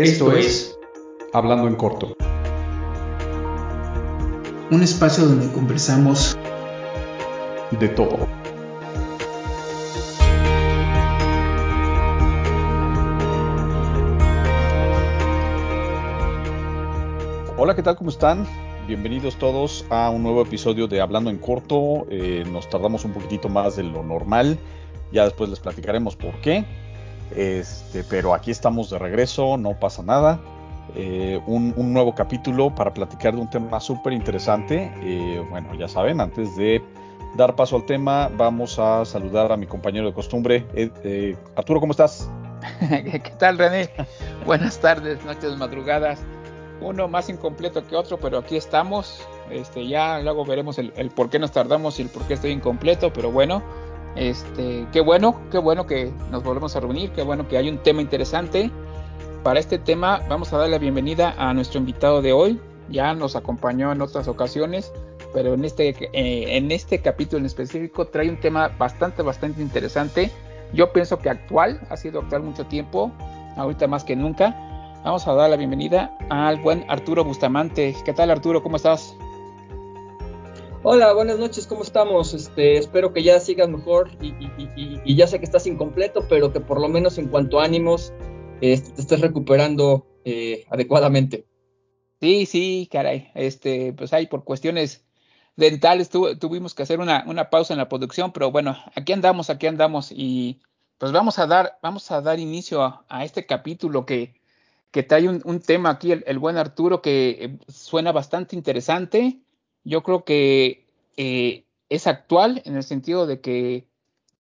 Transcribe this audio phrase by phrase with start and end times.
[0.00, 0.78] Esto es
[1.32, 2.14] Hablando en Corto.
[4.70, 6.38] Un espacio donde conversamos
[7.72, 8.28] de todo.
[17.56, 17.96] Hola, ¿qué tal?
[17.96, 18.46] ¿Cómo están?
[18.86, 22.06] Bienvenidos todos a un nuevo episodio de Hablando en Corto.
[22.08, 24.60] Eh, nos tardamos un poquitito más de lo normal.
[25.10, 26.64] Ya después les platicaremos por qué.
[27.34, 30.40] Este, pero aquí estamos de regreso, no pasa nada.
[30.94, 34.92] Eh, un, nuevo capítulo para platicar de un tema súper interesante.
[35.02, 36.82] Eh, bueno, ya saben, antes de
[37.36, 40.66] dar paso al tema, vamos a saludar a mi compañero de costumbre.
[40.74, 42.30] Eh, Arturo, ¿cómo estás?
[42.88, 43.90] ¿Qué tal, René?
[44.46, 46.20] Buenas tardes, noches, madrugadas.
[46.80, 49.26] Uno más incompleto que otro, pero aquí estamos.
[49.50, 52.52] Este, ya luego veremos el, el por qué nos tardamos y el por qué estoy
[52.52, 53.62] incompleto, pero bueno,
[54.16, 57.78] este, qué bueno, qué bueno que nos volvemos a reunir, qué bueno que hay un
[57.78, 58.70] tema interesante.
[59.42, 62.60] Para este tema vamos a dar la bienvenida a nuestro invitado de hoy.
[62.88, 64.92] Ya nos acompañó en otras ocasiones,
[65.32, 70.30] pero en este, eh, en este capítulo en específico trae un tema bastante, bastante interesante.
[70.72, 73.12] Yo pienso que actual, ha sido actual mucho tiempo,
[73.56, 74.56] ahorita más que nunca.
[75.04, 77.94] Vamos a dar la bienvenida al buen Arturo Bustamante.
[78.04, 78.62] ¿Qué tal Arturo?
[78.62, 79.16] ¿Cómo estás?
[80.84, 82.34] Hola, buenas noches, ¿cómo estamos?
[82.34, 86.80] Este, espero que ya sigas mejor y, ya sé que estás incompleto, pero que por
[86.80, 88.12] lo menos en cuanto ánimos
[88.60, 91.46] este, te estés recuperando eh, adecuadamente.
[92.20, 93.32] Sí, sí, caray.
[93.34, 95.04] Este, pues hay por cuestiones
[95.56, 100.12] dentales tuvimos que hacer una, pausa en la producción, pero bueno, aquí andamos, aquí andamos
[100.12, 100.60] y
[100.98, 104.40] pues vamos a dar, vamos a dar inicio a, este capítulo que,
[104.92, 109.40] que trae un, tema aquí, el, buen Arturo, que eh, suena bastante interesante
[109.88, 110.86] yo creo que
[111.16, 113.86] eh, es actual en el sentido de que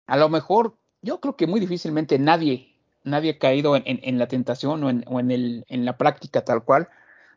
[0.06, 4.84] a lo mejor, yo creo que muy difícilmente nadie, nadie ha caído en, la tentación
[4.84, 6.90] o, en, el, en la práctica tal cual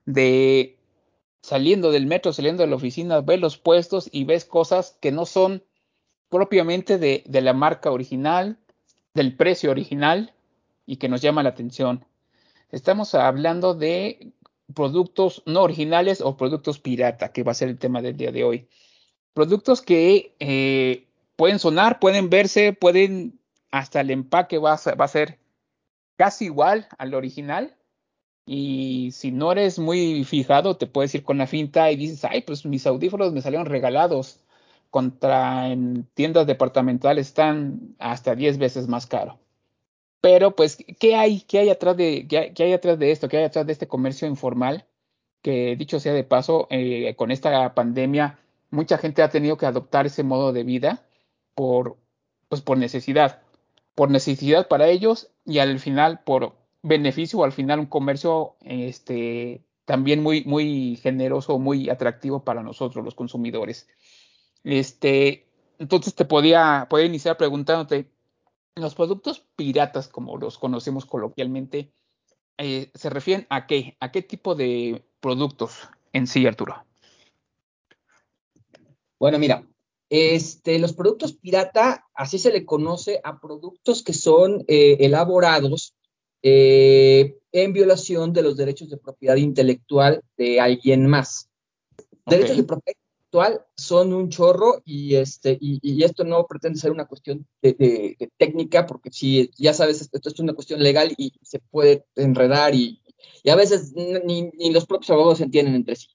[0.06, 0.76] de
[1.40, 5.24] saliendo del metro, saliendo de la oficina, ves los puestos y ves cosas que no
[5.24, 5.62] son
[6.28, 8.58] propiamente de, de, la marca original,
[9.14, 10.34] del precio original
[10.84, 12.04] y que nos llama la atención.
[12.72, 14.32] Estamos hablando de
[14.74, 18.44] productos no originales o productos pirata, que va a ser el tema del día de
[18.44, 18.68] hoy.
[19.34, 25.08] Productos que eh, pueden sonar, pueden verse, pueden, hasta el empaque va a, va a
[25.08, 25.38] ser
[26.16, 27.76] casi igual al original.
[28.46, 32.42] Y si no eres muy fijado, te puedes ir con la finta y dices, ay,
[32.42, 34.40] pues mis audífonos me salieron regalados
[34.90, 39.38] contra en tiendas departamentales están hasta 10 veces más caro.
[40.20, 41.40] Pero pues, ¿qué hay?
[41.42, 43.28] ¿Qué hay atrás de, qué hay, atrás de esto?
[43.28, 44.86] ¿Qué hay atrás de este comercio informal?
[45.42, 48.38] Que dicho sea de paso, eh, con esta pandemia,
[48.70, 51.06] mucha gente ha tenido que adoptar ese modo de vida
[51.54, 51.96] por,
[52.48, 53.42] pues, por necesidad.
[53.94, 60.22] Por necesidad para ellos y al final por beneficio al final un comercio este, también
[60.22, 63.88] muy, muy generoso, muy atractivo para nosotros los consumidores.
[64.64, 65.46] Este,
[65.78, 68.06] entonces te podía, podía iniciar preguntándote,
[68.80, 71.92] los productos piratas, como los conocemos coloquialmente,
[72.58, 73.96] eh, ¿se refieren a qué?
[74.00, 76.84] ¿A qué tipo de productos en sí, Arturo?
[79.18, 79.66] Bueno, mira,
[80.10, 85.94] este, los productos pirata, así se le conoce a productos que son eh, elaborados
[86.42, 91.48] eh, en violación de los derechos de propiedad intelectual de alguien más.
[92.26, 92.99] Derechos de propiedad
[93.76, 99.10] son un chorro y, este, y, esto no pretende ser una cuestión de, técnica, porque
[99.10, 103.02] si ya sabes, esto es una cuestión legal y se puede enredar y,
[103.50, 106.08] a veces ni, los propios abogados se entienden entre sí.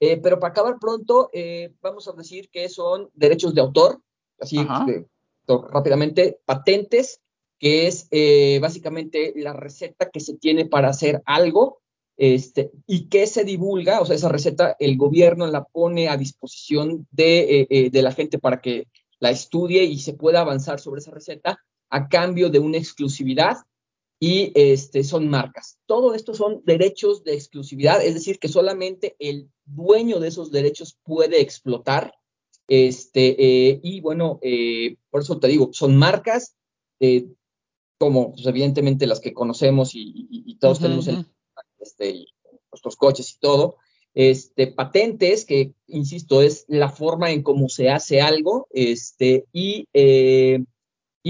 [0.00, 4.00] Eh, pero para acabar pronto, eh, vamos a decir que son derechos de autor,
[4.38, 4.58] así
[5.46, 7.20] rápidamente, patentes,
[7.58, 11.80] que es eh, básicamente la receta que se tiene para hacer algo
[12.18, 17.06] este, y que se divulga, o sea, esa receta el gobierno la pone a disposición
[17.12, 18.88] de, eh, eh, de, la gente para que
[19.20, 23.58] la estudie y se pueda avanzar sobre esa receta a cambio de una exclusividad
[24.18, 25.78] y este, son marcas.
[25.86, 30.98] Todo esto son derechos de exclusividad, es decir, que solamente el dueño de esos derechos
[31.04, 32.12] puede explotar.
[32.66, 34.40] Este, eh, y bueno,
[35.10, 36.56] por eso te digo, son marcas
[37.96, 41.24] como pues, evidentemente las que conocemos y, todos tenemos el
[41.80, 42.26] este,
[42.70, 43.76] nuestros coches y todo.
[44.14, 50.64] Este, patentes, que insisto, es la forma en cómo se hace algo, este, y, eh,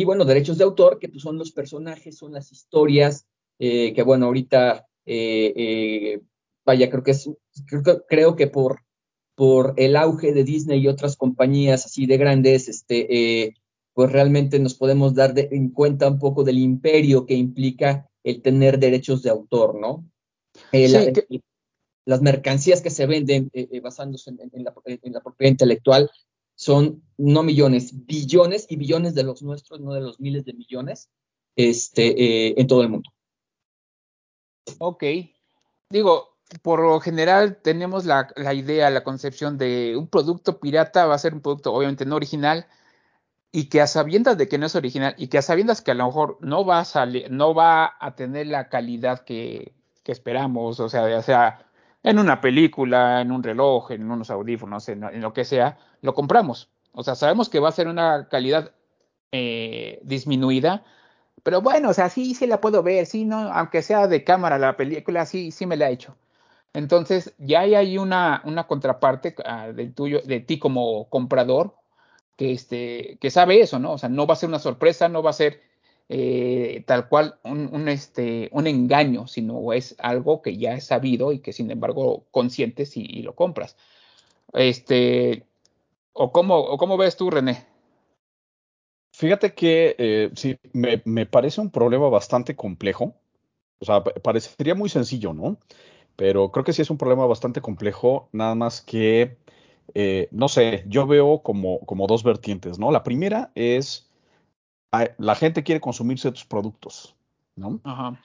[0.04, 3.26] bueno, derechos de autor, que pues, son los personajes, son las historias,
[3.58, 6.20] eh, que bueno, ahorita, eh,
[6.64, 7.28] vaya, creo que es,
[7.66, 8.80] creo, creo, que por,
[9.34, 13.54] por el auge de Disney y otras compañías así de grandes, este,
[13.92, 18.78] pues realmente nos podemos dar en cuenta un poco del imperio que implica el tener
[18.78, 20.06] derechos de autor, ¿no?
[20.72, 23.50] Las mercancías que se venden
[23.82, 26.10] basándose en, la, propiedad intelectual
[26.54, 31.08] son no millones, billones y billones de los nuestros, no de los miles de millones,
[31.54, 33.10] este, en todo el mundo.
[34.78, 35.04] Ok.
[35.90, 41.18] Digo, por lo general tenemos la, idea, la concepción de un producto pirata va a
[41.18, 42.66] ser un producto obviamente no original
[43.52, 45.94] y que a sabiendas de que no es original y que a sabiendas que a
[45.94, 49.74] lo mejor no va a salir, no va a tener la calidad que,
[50.12, 51.66] esperamos, o sea, ya sea
[52.02, 56.70] en una película, en un reloj, en unos audífonos, en, lo que sea, lo compramos.
[56.92, 58.72] O sea, sabemos que va a ser una calidad
[59.32, 60.84] eh, disminuida,
[61.42, 64.58] pero bueno, o sea, sí, sí la puedo ver, sí, no, aunque sea de cámara
[64.58, 66.16] la película, sí, sí me la he hecho.
[66.74, 71.74] Entonces, ya hay una, una contraparte uh, del tuyo, de ti como comprador,
[72.36, 73.92] que, este, que sabe eso, ¿no?
[73.92, 75.62] O sea, no va a ser una sorpresa, no va a ser
[76.08, 81.40] eh, tal cual un, este, un engaño, sino es algo que ya es sabido y
[81.40, 83.76] que sin embargo consientes y, y lo compras.
[84.52, 85.44] Este,
[86.12, 87.66] ¿o cómo, ¿O cómo ves tú, René?
[89.12, 93.14] Fíjate que eh, sí, me, me, parece un problema bastante complejo.
[93.80, 95.58] O sea, parecería muy sencillo, ¿no?
[96.18, 99.38] pero creo que sí es un problema bastante complejo, nada más que,
[99.94, 102.90] eh, no sé, yo veo como, como dos vertientes, ¿no?
[102.90, 104.07] La primera es,
[104.90, 107.14] la gente quiere consumir ciertos productos,
[107.56, 107.80] ¿no?
[107.84, 108.20] Ajá.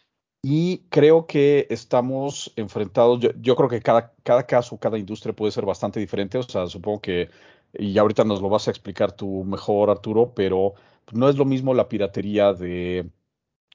[0.46, 5.66] Y creo que estamos enfrentados, yo, creo que cada, cada caso, cada industria puede ser
[5.66, 7.30] bastante diferente, o sea, supongo que,
[7.74, 10.74] y ahorita nos lo vas a explicar tú mejor, Arturo, pero
[11.14, 13.10] no es lo mismo la piratería de,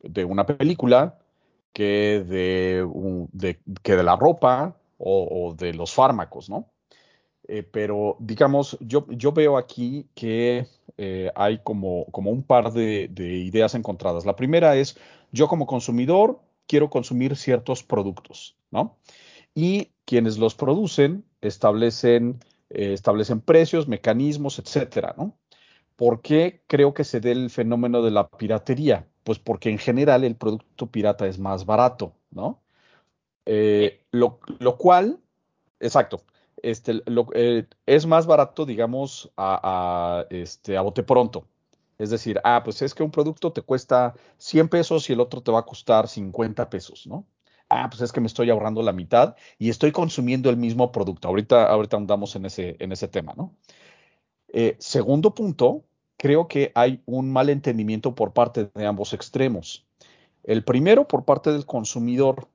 [0.03, 1.19] de una película
[1.73, 6.67] que de, que de la ropa o, de los fármacos, ¿no?
[7.47, 10.67] Eh, pero digamos, yo, yo veo aquí que
[10.99, 14.27] eh, hay como, como un par de, ideas encontradas.
[14.27, 14.99] La primera es,
[15.33, 18.99] yo como consumidor quiero consumir ciertos productos, ¿no?
[19.55, 22.41] Y quienes los producen establecen,
[22.71, 25.39] eh, establecen precios, mecanismos, etcétera, ¿no?
[25.97, 29.07] ¿Por qué creo que se dé el fenómeno de la piratería?
[29.25, 32.61] Pues porque en general el producto pirata es más barato, ¿no?
[33.47, 34.39] Eh, lo,
[34.77, 35.21] cual,
[35.81, 36.23] exacto,
[36.63, 37.03] este,
[37.35, 41.47] eh, es más barato, digamos, a, este, a bote pronto.
[41.99, 45.43] Es decir, ah, pues es que un producto te cuesta 100 pesos y el otro
[45.43, 47.27] te va a costar 50 pesos, ¿no?
[47.69, 51.29] Ah, pues es que me estoy ahorrando la mitad y estoy consumiendo el mismo producto.
[51.29, 53.53] Ahorita, ahorita andamos en ese, en ese tema, ¿no?
[54.49, 55.85] Eh, segundo punto,
[56.17, 59.87] creo que hay un mal entendimiento por parte de ambos extremos.
[60.45, 62.49] El primero por parte del consumidor,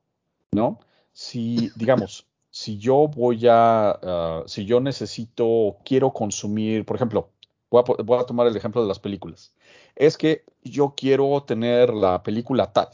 [0.52, 0.80] ¿no?
[1.12, 7.32] Si, digamos, si yo voy a, ah, si yo necesito, quiero consumir, por ejemplo,
[7.72, 9.56] voy a, tomar el ejemplo de las películas.
[9.96, 12.90] Es que yo quiero tener la película tal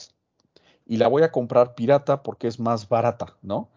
[0.85, 3.67] y la voy a comprar pirata porque es más barata, ¿no?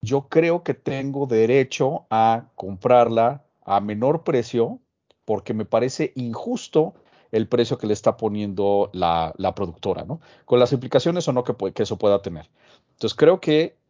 [0.00, 4.78] Yo creo que tengo derecho a comprarla a menor precio
[5.24, 6.94] porque me parece injusto
[7.32, 10.20] el precio que le está poniendo la, productora, ¿no?
[10.44, 12.48] Con las implicaciones o no que, que, eso pueda tener.
[12.92, 13.81] Entonces creo que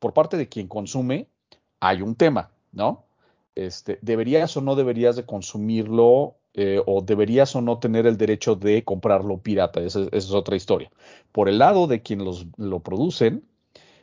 [0.00, 1.28] por parte de quien consume
[1.78, 3.04] hay un tema, ¿no?
[3.54, 8.56] Este, ¿Deberías o no deberías de consumirlo eh, o deberías o no tener el derecho
[8.56, 9.80] de comprarlo pirata?
[9.80, 10.90] Esa, es otra historia.
[11.30, 13.44] Por el lado de quien los, lo producen,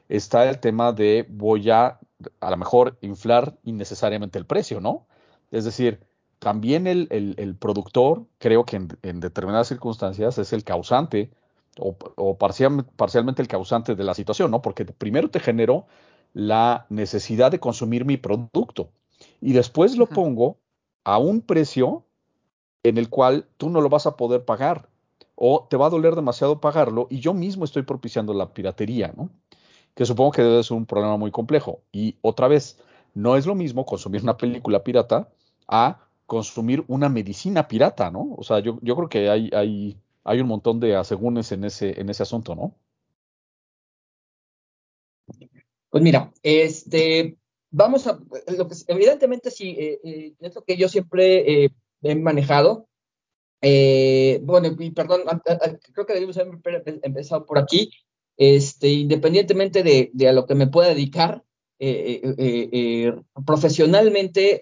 [0.07, 1.99] está el tema de voy a
[2.39, 5.05] a lo mejor inflar innecesariamente el precio, ¿no?
[5.51, 5.99] Es decir,
[6.39, 11.31] también el, productor, creo que en, determinadas circunstancias es el causante
[11.79, 14.61] o, parcialmente el causante de la situación, ¿no?
[14.61, 15.85] Porque primero te generó
[16.33, 18.89] la necesidad de consumir mi producto
[19.41, 20.57] y después lo pongo
[21.03, 22.03] a un precio
[22.83, 24.89] en el cual tú no lo vas a poder pagar
[25.35, 29.29] o te va a doler demasiado pagarlo y yo mismo estoy propiciando la piratería, ¿no?
[29.93, 31.81] Que supongo que debe ser un problema muy complejo.
[31.91, 32.79] Y otra vez,
[33.13, 35.29] no es lo mismo consumir una película pirata
[35.67, 38.35] a consumir una medicina pirata, ¿no?
[38.37, 41.99] O sea, yo, yo creo que hay, hay, hay un montón de asegúnes en ese,
[41.99, 42.75] en ese asunto, ¿no?
[45.89, 47.37] Pues mira, este,
[47.71, 48.19] vamos a,
[48.57, 51.69] lo que, evidentemente sí, eh, eh, es lo que yo siempre eh,
[52.01, 52.89] he manejado.
[53.61, 55.21] bueno, y perdón,
[55.93, 56.59] creo que debimos haber
[57.03, 57.89] empezado por aquí.
[58.35, 61.43] Este, independientemente de, de a lo que me pueda dedicar
[63.45, 64.59] profesionalmente,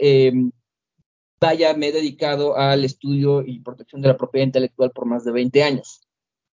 [1.39, 5.32] vaya, me he dedicado al estudio y protección de la propiedad intelectual por más de
[5.32, 6.01] 20 años.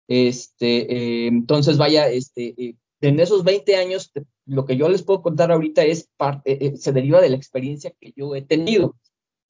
[0.08, 4.12] Este, eh, entonces, vaya, este, eh, en esos 20 años,
[4.46, 7.92] lo que yo les puedo contar ahorita es parte, eh, se deriva de la experiencia
[8.00, 8.96] que yo he tenido.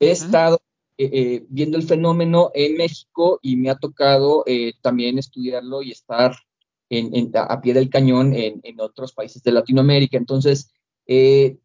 [0.00, 0.61] He estado
[0.99, 4.47] viendo el fenómeno en México y me ha tocado
[4.80, 6.35] también estudiarlo y estar
[7.35, 10.16] a pie del cañón en, otros países de Latinoamérica.
[10.16, 10.71] Entonces,
[11.06, 11.59] eh,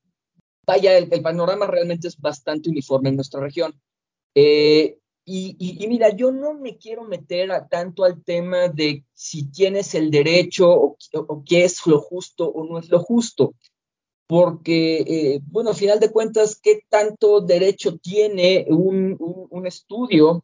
[0.66, 3.80] vaya, el, panorama realmente es bastante uniforme en nuestra región.
[4.36, 9.94] Eh, y, mira, yo no me quiero meter a, tanto al tema de si tienes
[9.96, 10.98] el derecho o,
[11.46, 13.54] qué es lo justo o no es lo justo,
[14.28, 20.44] porque, eh, bueno, al final de cuentas, ¿qué tanto derecho tiene un, estudio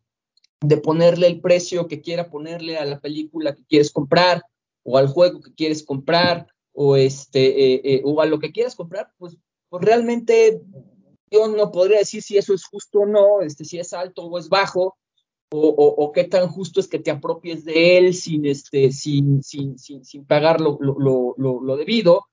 [0.62, 4.44] de ponerle el precio que quiera ponerle a la película que quieres comprar
[4.84, 9.12] o al juego que quieres comprar o, este, eh, o a lo que quieras comprar?
[9.18, 9.38] Pues,
[9.70, 10.62] pues realmente
[11.32, 14.38] yo no podría decir si eso es justo o no, este, si es alto o
[14.40, 14.98] es bajo,
[15.50, 20.04] o, qué tan justo es que te apropies de él sin, este, sin, sin, sin,
[20.04, 22.26] sin pagar lo, lo, lo, debido.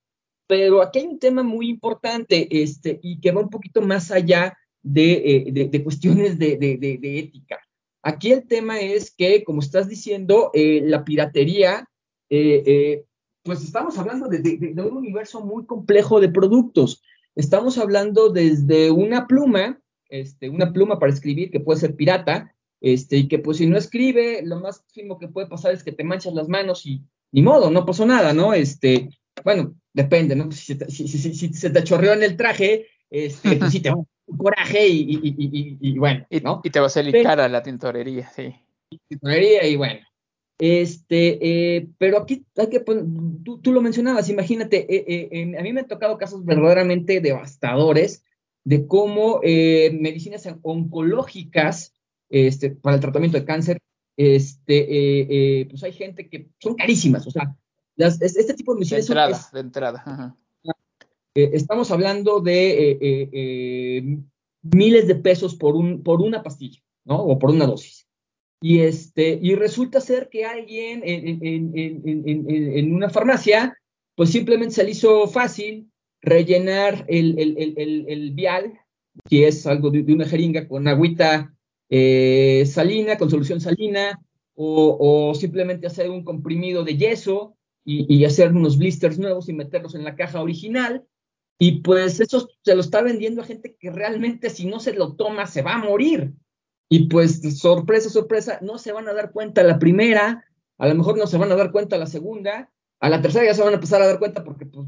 [0.47, 4.57] Pero aquí hay un tema muy importante este, y que va un poquito más allá
[4.83, 5.13] de,
[5.47, 7.59] eh, de, cuestiones de, de, ética.
[8.03, 11.87] Aquí el tema es que, como estás diciendo, eh, la piratería,
[12.29, 13.05] eh,
[13.43, 17.01] pues estamos hablando de, un universo muy complejo de productos.
[17.35, 23.17] Estamos hablando desde una pluma, este, una pluma para escribir que puede ser pirata, este,
[23.17, 26.03] y que pues si no escribe, lo más fino que puede pasar es que te
[26.03, 27.01] manchas las manos y
[27.31, 28.53] ni modo, no pasó nada, ¿no?
[28.53, 29.09] Este,
[29.43, 30.51] bueno, depende, ¿no?
[30.51, 33.97] Si se te, si, se te chorreó en el traje, este, pues sí te va
[34.27, 36.61] un coraje y, y, y, y, bueno, ¿no?
[36.63, 38.55] Y te va a salir cara la tintorería, sí.
[39.07, 39.99] Tintorería y bueno.
[40.57, 45.73] Este, eh, pero aquí hay que tú, tú, lo mencionabas, imagínate, eh, eh, a mí
[45.73, 48.23] me han tocado casos verdaderamente devastadores
[48.63, 51.93] de cómo medicinas oncológicas
[52.29, 53.79] este, para el tratamiento de cáncer,
[54.17, 57.55] este, pues hay gente que son carísimas, o sea,
[57.97, 59.05] este tipo de medicinas.
[59.05, 60.37] De entrada, de entrada.
[61.35, 64.23] estamos hablando de
[64.63, 67.21] miles de pesos por, un, por una pastilla, ¿no?
[67.21, 68.04] O por una dosis.
[68.67, 73.77] Y, este, y resulta ser que alguien en, una farmacia,
[74.15, 78.73] pues simplemente se le hizo fácil rellenar el, vial,
[79.29, 81.53] que es algo de, una jeringa con agüita
[81.91, 84.19] eh, salina, con solución salina,
[84.55, 87.55] o, simplemente hacer un comprimido de yeso
[87.85, 91.05] y, y, hacer unos blisters nuevos y meterlos en la caja original.
[91.59, 95.13] Y pues eso se lo está vendiendo a gente que realmente si no se lo
[95.13, 96.33] toma se va a morir.
[96.89, 100.45] Y pues, sorpresa, sorpresa, no se van a dar cuenta la primera,
[100.77, 103.53] a lo mejor no se van a dar cuenta la segunda, a la tercera ya
[103.53, 104.87] se van a empezar a dar cuenta porque, pues,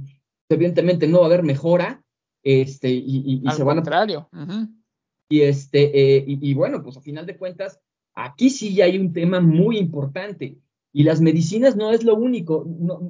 [0.49, 2.03] evidentemente no va a haber mejora,
[2.43, 4.29] este, y, y, se van contrario.
[5.29, 7.81] Y este, eh, y, bueno, pues a final de cuentas,
[8.15, 10.57] aquí sí ya hay un tema muy importante.
[10.93, 12.65] Y las medicinas no es lo único,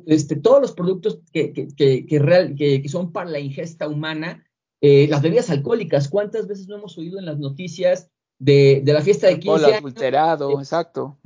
[0.07, 4.43] este, todos los productos que, que, que, real, que, son para la ingesta humana,
[4.81, 9.27] eh, las bebidas alcohólicas, ¿cuántas veces no hemos oído en las noticias de, la fiesta
[9.27, 11.17] de 15 alcohol adulterado, eh, exacto.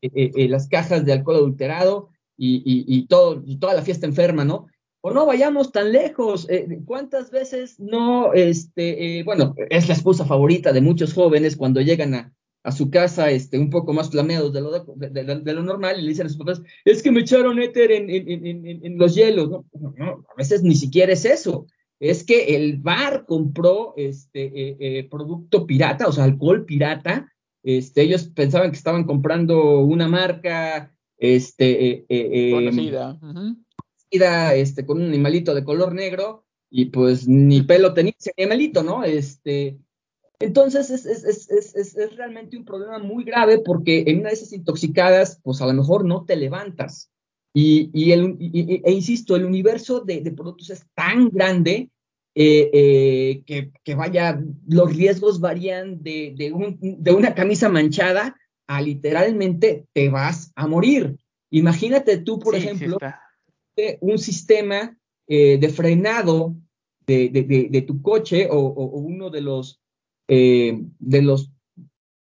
[0.00, 4.66] Eh, eh, las cajas de alcohol adulterado y, todo, y toda la fiesta enferma, ¿no?
[5.00, 6.48] O no vayamos tan lejos.
[6.86, 12.32] ¿Cuántas veces no, este, bueno, es la excusa favorita de muchos jóvenes cuando llegan a,
[12.72, 16.24] su casa este, un poco más flameados de lo, de, lo normal y le dicen
[16.24, 19.50] a sus papás, es que me echaron éter en, en, los hielos.
[19.50, 19.64] No,
[19.98, 21.66] no, a veces ni siquiera es eso
[22.10, 27.32] es que el bar compró este eh, eh, producto pirata, o sea, alcohol pirata.
[27.62, 35.54] Este, ellos pensaban que estaban comprando una marca este, eh, conocida, este, con un animalito
[35.54, 39.02] de color negro y pues ni pelo tenía ese animalito, ¿no?
[39.02, 39.78] Este,
[40.40, 44.52] entonces es, es, es, es, realmente un problema muy grave porque en una de esas
[44.52, 47.10] intoxicadas, pues a lo mejor no te levantas.
[47.54, 48.36] Y, y, el,
[48.84, 51.88] e insisto, el universo de, de, productos es tan grande
[52.36, 58.36] eh, eh, que, que, vaya, los riesgos varían de, de, un, de, una camisa manchada
[58.66, 61.16] a literalmente te vas a morir.
[61.50, 62.98] Imagínate tú, por ejemplo,
[64.00, 64.98] un sistema
[65.28, 66.56] eh, de frenado
[67.06, 69.80] de, de, tu coche o, o, uno de los,
[70.26, 71.50] de los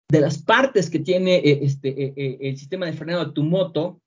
[0.09, 4.01] de las partes que tiene este, el sistema de frenado de tu moto,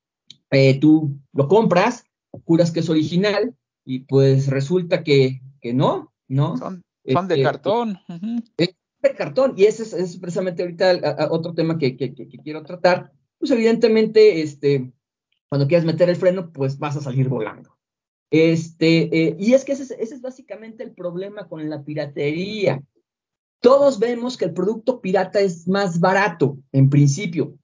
[0.80, 2.04] tú lo compras,
[2.44, 6.56] juras que es original y pues resulta que que no, ¿no?
[6.56, 7.98] Son, de este, cartón.
[8.56, 13.12] Es de cartón, y ese es, precisamente ahorita otro tema que, quiero tratar.
[13.38, 14.92] Pues evidentemente, este,
[15.48, 17.76] cuando quieras meter el freno, pues vas a salir volando.
[18.30, 22.80] Este, eh, y es que ese, ese es básicamente el problema con la piratería.
[23.60, 27.58] Todos vemos que el producto pirata es más barato, en principio.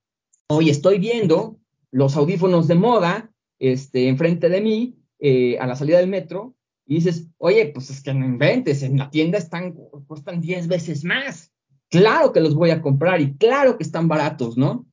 [0.49, 1.59] Hoy estoy viendo
[1.93, 3.31] los audífonos de moda
[3.61, 6.57] este, enfrente de mí, eh, a la salida del metro,
[6.87, 9.73] y dices, oye, pues es que no inventes, en la tienda están,
[10.07, 11.53] cuestan 10 veces más.
[11.89, 14.87] Claro que los voy a comprar y claro que están baratos, ¿no?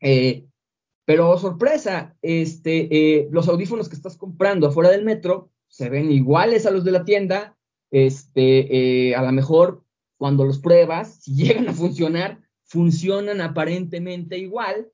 [0.00, 0.46] Eh,
[1.06, 6.66] Pero sorpresa, este, eh, los audífonos que estás comprando afuera del metro se ven iguales
[6.66, 7.56] a los de la tienda.
[7.90, 9.84] Este, eh, a lo mejor
[10.18, 14.88] cuando los pruebas, si llegan a funcionar, funcionan aparentemente igual,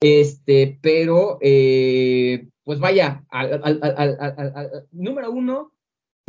[0.00, 1.38] este, pero
[2.64, 5.72] pues vaya, al, número uno,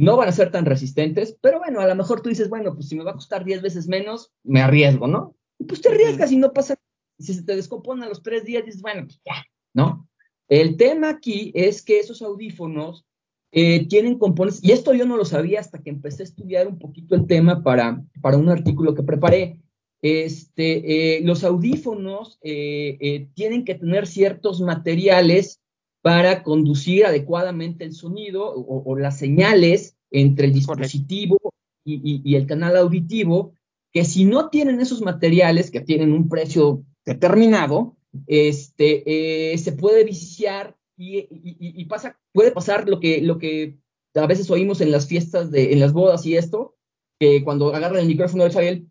[0.01, 2.87] no van a ser tan resistentes, pero bueno, a lo mejor tú dices, bueno, pues
[2.87, 5.35] si me va a costar 10 veces menos, me arriesgo, ¿no?
[5.59, 6.75] Y pues te arriesgas y no pasa
[7.19, 10.09] si se te descompone a los tres días, dices, bueno, pues ya, ¿no?
[10.47, 13.05] El tema aquí es que esos audífonos
[13.51, 16.79] eh, tienen componentes, y esto yo no lo sabía hasta que empecé a estudiar un
[16.79, 19.59] poquito el tema para, para un artículo que preparé.
[20.01, 25.60] Este, eh, los audífonos eh, tienen que tener ciertos materiales
[26.01, 31.39] para conducir adecuadamente el sonido o, las señales entre el dispositivo
[31.85, 33.53] y, y, el canal auditivo,
[33.91, 40.03] que si no tienen esos materiales, que tienen un precio determinado, este, eh, se puede
[40.03, 43.77] viciar y, pasa, puede pasar lo que, lo que
[44.13, 46.75] a veces oímos en las fiestas, de, en las bodas y esto,
[47.19, 48.87] que cuando agarran el micrófono sale el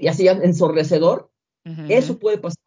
[0.00, 1.30] y así ensordecedor,
[1.88, 2.62] eso puede pasar.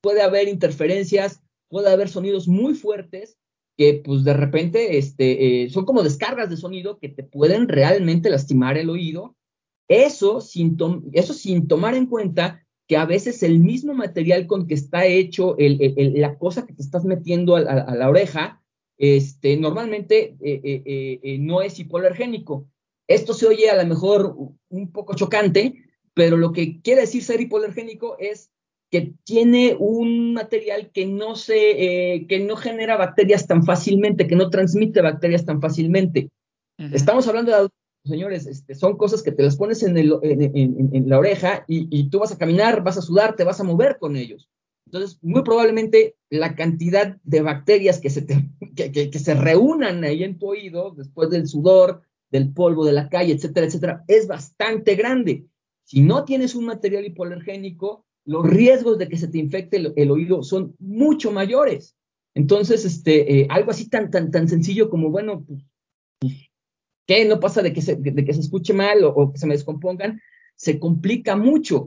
[0.00, 1.42] Puede haber interferencias,
[1.74, 3.36] puede haber sonidos muy fuertes
[3.76, 8.30] que pues de repente este, eh, son como descargas de sonido que te pueden realmente
[8.30, 9.34] lastimar el oído.
[9.88, 10.78] Eso sin,
[11.14, 15.56] eso sin tomar en cuenta que a veces el mismo material con que está hecho
[15.58, 18.62] la cosa que te estás metiendo a, la oreja,
[18.96, 20.60] este, normalmente eh,
[21.24, 22.68] eh, no es hipoalergénico.
[23.08, 24.36] Esto se oye a lo mejor
[24.68, 25.74] un poco chocante,
[26.14, 28.53] pero lo que quiere decir ser hipoalergénico es
[28.90, 34.50] que tiene un material que no se, que no genera bacterias tan fácilmente, que no
[34.50, 36.28] transmite bacterias tan fácilmente.
[36.78, 37.68] Estamos hablando de
[38.04, 39.94] señores, este, son cosas que te las pones en,
[41.08, 44.16] la oreja y, tú vas a caminar, vas a sudar, te vas a mover con
[44.16, 44.48] ellos.
[44.86, 50.38] Entonces, muy probablemente la cantidad de bacterias que se, te, que, se reúnan ahí en
[50.38, 55.46] tu oído después del sudor, del polvo de la calle, etcétera, etcétera, es bastante grande.
[55.84, 60.42] Si no tienes un material hipoalergénico, los riesgos de que se te infecte el, oído
[60.42, 61.94] son mucho mayores.
[62.34, 65.62] Entonces, este, eh, algo así tan, tan, tan sencillo como, bueno, pues,
[66.20, 66.50] pues
[67.06, 67.24] ¿Qué?
[67.24, 70.20] No pasa de que se, de que se escuche mal o, que se me descompongan,
[70.56, 71.86] se complica mucho.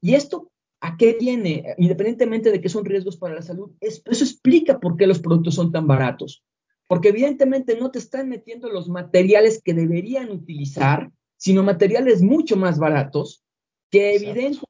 [0.00, 1.74] ¿Y esto a qué viene?
[1.78, 5.72] Independientemente de que son riesgos para la salud, eso explica por qué los productos son
[5.72, 6.44] tan baratos.
[6.86, 12.78] Porque evidentemente no te están metiendo los materiales que deberían utilizar, sino materiales mucho más
[12.78, 13.42] baratos
[13.90, 14.60] que evidentemente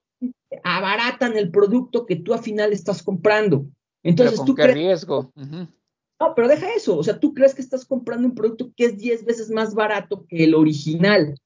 [0.65, 3.67] abaratan el producto que tú al final estás comprando.
[4.03, 5.33] Entonces, con ¿tú qué riesgo?
[5.35, 6.97] No, pero deja eso.
[6.97, 10.25] O sea, tú crees que estás comprando un producto que es 10 veces más barato
[10.29, 11.37] que el original,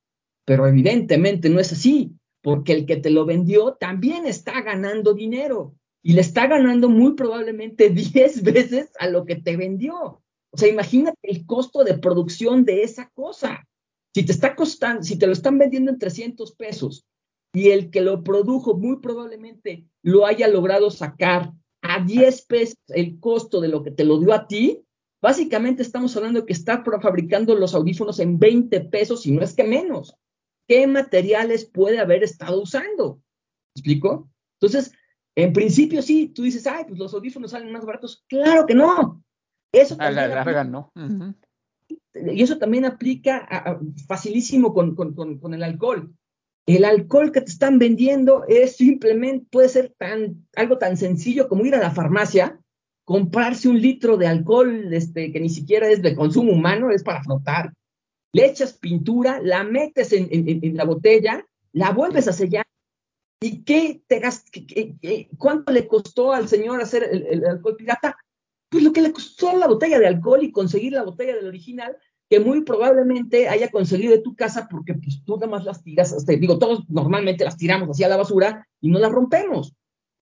[0.45, 5.75] pero evidentemente no es así, porque el que te lo vendió también está ganando dinero
[6.03, 10.23] y le está ganando muy probablemente 10 veces a lo que te vendió.
[10.51, 13.67] O sea, imagínate el costo de producción de esa cosa.
[14.15, 17.05] Si te está costando, si te lo están vendiendo en 300 pesos
[17.53, 23.19] y el que lo produjo muy probablemente lo haya logrado sacar a 10 pesos el
[23.21, 24.85] costo de lo que te lo dio a ti,
[25.23, 29.55] básicamente estamos hablando de que está fabricando los audífonos en 20 pesos y no es
[29.55, 30.17] que menos.
[30.69, 33.17] ¿Qué materiales puede haber estado usando?
[33.17, 34.29] ¿Me explico?
[34.61, 34.93] Entonces,
[35.37, 38.25] en principio sí, tú dices, ay, pues los audífonos salen más baratos.
[38.29, 39.23] Claro que no.
[39.73, 40.93] Eso a la larga no.
[42.15, 43.79] Y eso también aplica
[44.09, 46.13] facilísimo con, con el alcohol.
[46.67, 49.95] El alcohol que te están vendiendo es simplemente, puede ser
[50.57, 52.61] algo tan sencillo como ir a la farmacia,
[53.05, 57.23] comprarse un litro de alcohol este, que ni siquiera es de consumo humano, es para
[57.23, 57.73] frotar.
[58.33, 62.67] Le echas pintura, la metes en, la botella, la vuelves a sellar.
[63.41, 64.21] ¿Y qué te
[65.39, 68.17] ¿Cuánto le costó al señor hacer el, el alcohol pirata?
[68.69, 71.97] Pues lo que le costó la botella de alcohol y conseguir la botella del original
[72.29, 76.13] que muy probablemente haya conseguido de tu casa porque pues tú nada más las tiras,
[76.13, 79.75] este, digo, todos normalmente las tiramos hacia la basura y no las rompemos.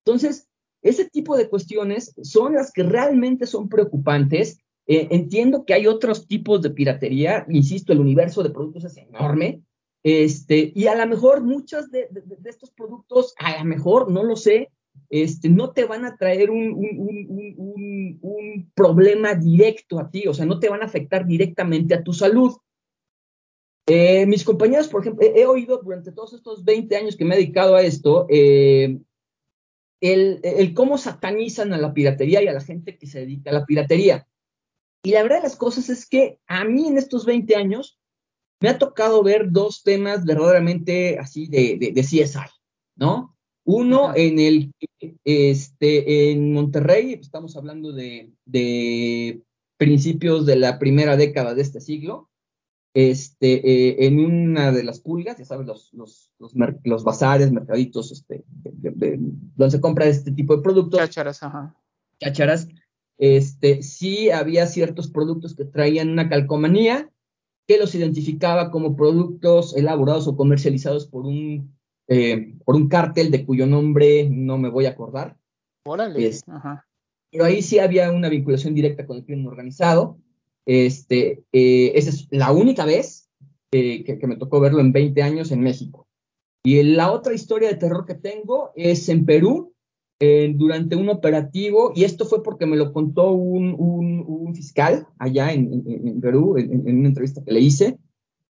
[0.05, 0.47] Entonces,
[0.83, 4.59] ese tipo de cuestiones son las que realmente son preocupantes.
[4.87, 9.63] Eh, entiendo que hay otros tipos de piratería, insisto, el universo de productos es enorme,
[10.03, 14.35] este, y a lo mejor muchos de, de estos productos, a lo mejor, no lo
[14.35, 14.69] sé,
[15.09, 16.75] este, no te van a traer un,
[18.73, 22.55] problema directo a ti, o sea, no te van a afectar directamente a tu salud.
[23.87, 27.37] Eh, mis compañeros, por ejemplo, he, oído durante todos estos 20 años que me he
[27.37, 28.97] dedicado a esto, eh,
[30.01, 33.65] el, cómo satanizan a la piratería y a la gente que se dedica a la
[33.65, 34.27] piratería.
[35.03, 37.99] Y la verdad de las cosas es que a mí en estos 20 años
[38.59, 42.49] me ha tocado ver dos temas verdaderamente así de, de CSI,
[42.95, 43.34] ¿no?
[43.65, 44.71] Uno en el
[45.23, 49.41] este en Monterrey, estamos hablando de, de
[49.77, 52.29] principios de la primera década de este siglo,
[52.95, 58.45] este, eh, en una de las pulgas, ya sabes, los, los, los, bazares, mercaditos, este,
[58.47, 61.01] donde se compra este tipo de productos.
[61.01, 61.75] Chácharas, ajá.
[62.21, 62.69] Chácharas,
[63.17, 67.11] este, sí había ciertos productos que traían una calcomanía
[67.67, 71.74] que los identificaba como productos elaborados o comercializados por un,
[72.07, 75.37] eh, por un cártel de cuyo nombre no me voy a acordar.
[75.85, 76.85] Órale, ajá.
[77.31, 80.17] Pero ahí sí había una vinculación directa con el crimen organizado.
[80.65, 83.29] Este, eh, esa es la única vez
[83.71, 86.07] que, me tocó verlo en 20 años en México.
[86.63, 89.73] Y la otra historia de terror que tengo es en Perú,
[90.19, 96.21] durante un operativo, y esto fue porque me lo contó un, un, fiscal allá en,
[96.21, 97.99] Perú, en, una entrevista que le hice.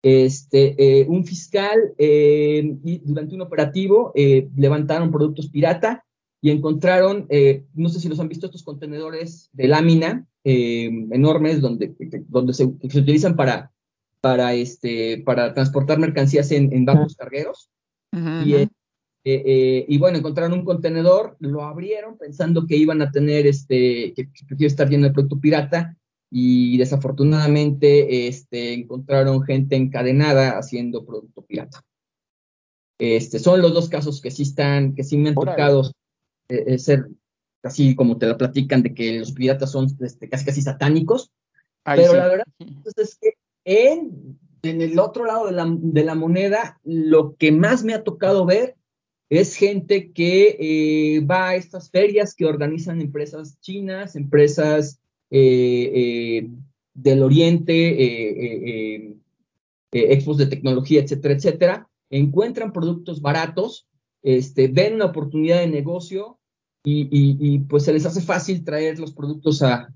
[0.06, 4.12] Este, eh, un fiscal, eh, y durante un operativo,
[4.54, 6.04] levantaron productos pirata
[6.40, 7.26] y encontraron,
[7.74, 11.94] no sé si los han visto, estos contenedores de lámina eh, enormes donde,
[12.28, 13.72] donde se, utilizan para,
[14.20, 17.70] para, este, para transportar mercancías en, en barcos cargueros.
[18.12, 18.68] y, eh,
[19.24, 24.26] eh, y, bueno, encontraron un contenedor, lo abrieron pensando que iban a tener, este, que,
[24.26, 25.96] que iba a estar lleno de producto pirata
[26.36, 31.84] y desafortunadamente este, encontraron gente encadenada haciendo producto pirata.
[32.98, 35.92] Este, son los dos casos que sí están, que sí me han tocado
[36.78, 37.06] ser
[37.62, 41.30] así como te la platican de que los piratas son este, casi casi satánicos.
[41.84, 42.46] pero la verdad
[42.82, 47.52] pues, es que en, en el otro lado de la, de la, moneda, lo que
[47.52, 48.74] más me ha tocado ver
[49.30, 55.00] es gente que eh, va a estas ferias que organizan empresas chinas, empresas
[55.36, 56.48] eh, eh,
[56.94, 59.18] del Oriente,
[59.90, 63.88] expos de tecnología, etcétera, etcétera, encuentran productos baratos,
[64.22, 66.38] este, ven una oportunidad de negocio
[66.84, 69.88] y, pues se les hace fácil traer los productos a,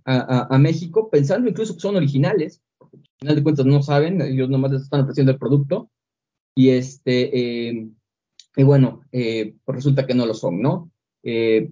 [0.59, 4.73] México, pensando incluso que son originales, porque al final de cuentas no saben, ellos nomás
[4.73, 5.89] les están ofreciendo el producto,
[6.57, 7.89] y este, eh,
[8.57, 10.91] y bueno, eh, pues resulta que no lo son, ¿no?
[11.23, 11.71] Eh,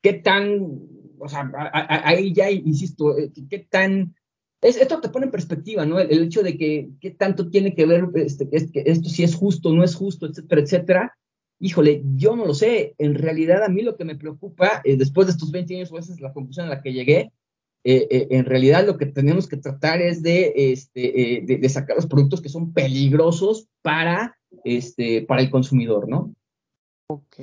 [0.00, 0.78] ¿Qué tan,
[1.20, 3.14] o sea, ahí ya insisto,
[3.48, 4.14] qué tan
[4.60, 6.00] esto te pone en perspectiva, ¿no?
[6.00, 9.84] El, hecho de que qué tanto tiene que ver este, esto si es justo, no
[9.84, 11.18] es justo, etcétera, etcétera,
[11.60, 12.94] Híjole, yo no lo sé.
[12.98, 16.12] En realidad, a mí lo que me preocupa, eh, después de estos 20 años, esa
[16.12, 17.32] es la conclusión a la que llegué,
[17.84, 22.06] eh, eh, en realidad lo que tenemos que tratar es de, este, de, sacar los
[22.06, 26.34] productos que son peligrosos para, este, para el consumidor, ¿no?
[27.08, 27.36] Ok.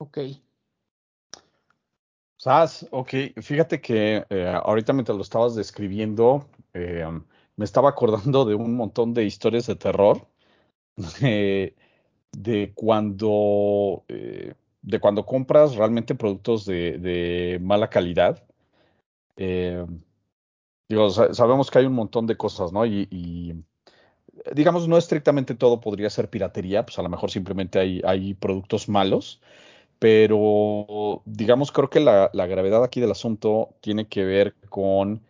[0.00, 0.18] Ok.
[2.38, 3.10] Sas, ok,
[3.42, 4.24] fíjate que
[4.64, 10.26] ahorita mientras lo estabas describiendo, me estaba acordando de un montón de historias de terror
[12.32, 18.42] de, cuando, eh, de cuando compras realmente productos de, mala calidad.
[19.36, 19.84] Eh,
[20.88, 22.86] digo, sabemos que hay un montón de cosas, ¿no?
[22.86, 23.54] Y,
[24.54, 28.88] digamos, no estrictamente todo podría ser piratería, pues a lo mejor simplemente hay, hay productos
[28.88, 29.40] malos,
[30.00, 35.22] pero digamos, creo que la, la gravedad aquí del asunto tiene que ver con,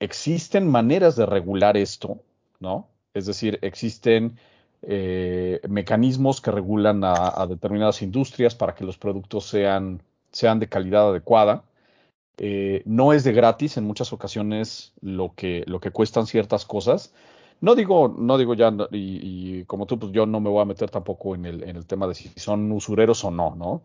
[0.00, 2.18] existen maneras de regular esto,
[2.58, 2.88] ¿no?
[3.14, 4.38] Es decir, existen
[4.82, 11.08] eh, mecanismos que regulan a, determinadas industrias para que los productos sean, sean de calidad
[11.10, 11.64] adecuada.
[12.38, 17.14] Eh, no es de gratis en muchas ocasiones lo que, lo que cuestan ciertas cosas.
[17.60, 20.90] No digo, no digo ya, y, como tú, pues yo no me voy a meter
[20.90, 23.82] tampoco en el, en el tema de si son usureros o no, ¿no?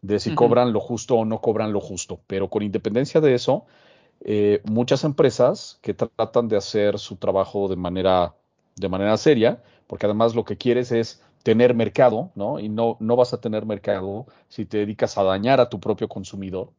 [0.00, 2.20] De si cobran lo justo o no cobran lo justo.
[2.26, 3.66] Pero con independencia de eso,
[4.20, 8.34] eh, muchas empresas que tratan de hacer su trabajo de manera,
[8.76, 12.60] de manera seria, porque además lo que quieres es tener mercado, ¿no?
[12.60, 16.08] Y no, no vas a tener mercado si te dedicas a dañar a tu propio
[16.08, 16.70] consumidor.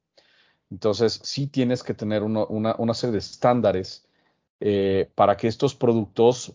[0.71, 4.05] Entonces, sí tienes que tener una, serie de estándares
[4.59, 6.53] eh, para que estos productos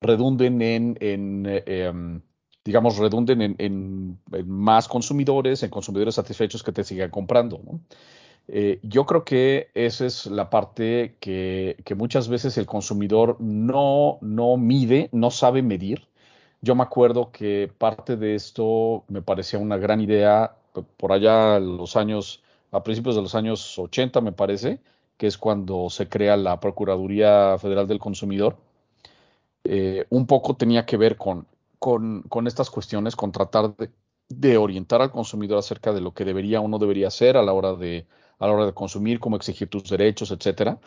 [0.00, 2.20] redunden en, eh, em,
[2.64, 7.80] digamos, redunden en, en, más consumidores, en consumidores satisfechos que te sigan comprando, ¿no?
[8.52, 14.56] Eh, yo creo que esa es la parte que, muchas veces el consumidor no, no
[14.56, 16.08] mide, no sabe medir.
[16.60, 20.56] Yo me acuerdo que parte de esto me parecía una gran idea
[20.96, 24.80] por allá los años, a principios de los años 80 me parece,
[25.20, 28.56] que es cuando se crea la Procuraduría Federal del Consumidor.
[29.64, 31.46] Eh, un poco tenía que ver con,
[31.78, 33.90] con, estas cuestiones, con tratar de,
[34.30, 37.52] de orientar al consumidor acerca de lo que debería o no debería hacer a la
[37.52, 38.06] hora de
[38.38, 40.78] a la hora de consumir, cómo exigir tus derechos, etcétera.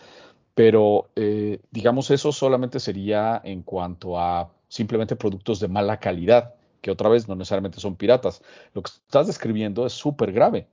[0.55, 6.89] Pero, eh, digamos, eso solamente sería en cuanto a simplemente productos de mala calidad, que
[6.89, 8.41] otra vez no necesariamente son piratas.
[8.73, 10.65] Lo que estás describiendo es súper grave,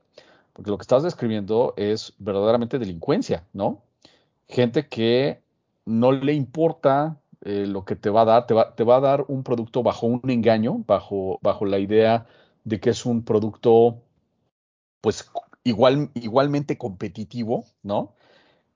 [0.53, 3.81] porque lo que estás describiendo es verdaderamente delincuencia, ¿no?
[4.47, 5.41] Gente que
[5.85, 9.43] no le importa eh, lo que te va a dar, te va, a dar un
[9.43, 12.27] producto bajo un engaño, bajo, la idea
[12.63, 13.97] de que es un producto,
[15.01, 15.29] pues
[15.63, 18.13] igual, igualmente competitivo, ¿no?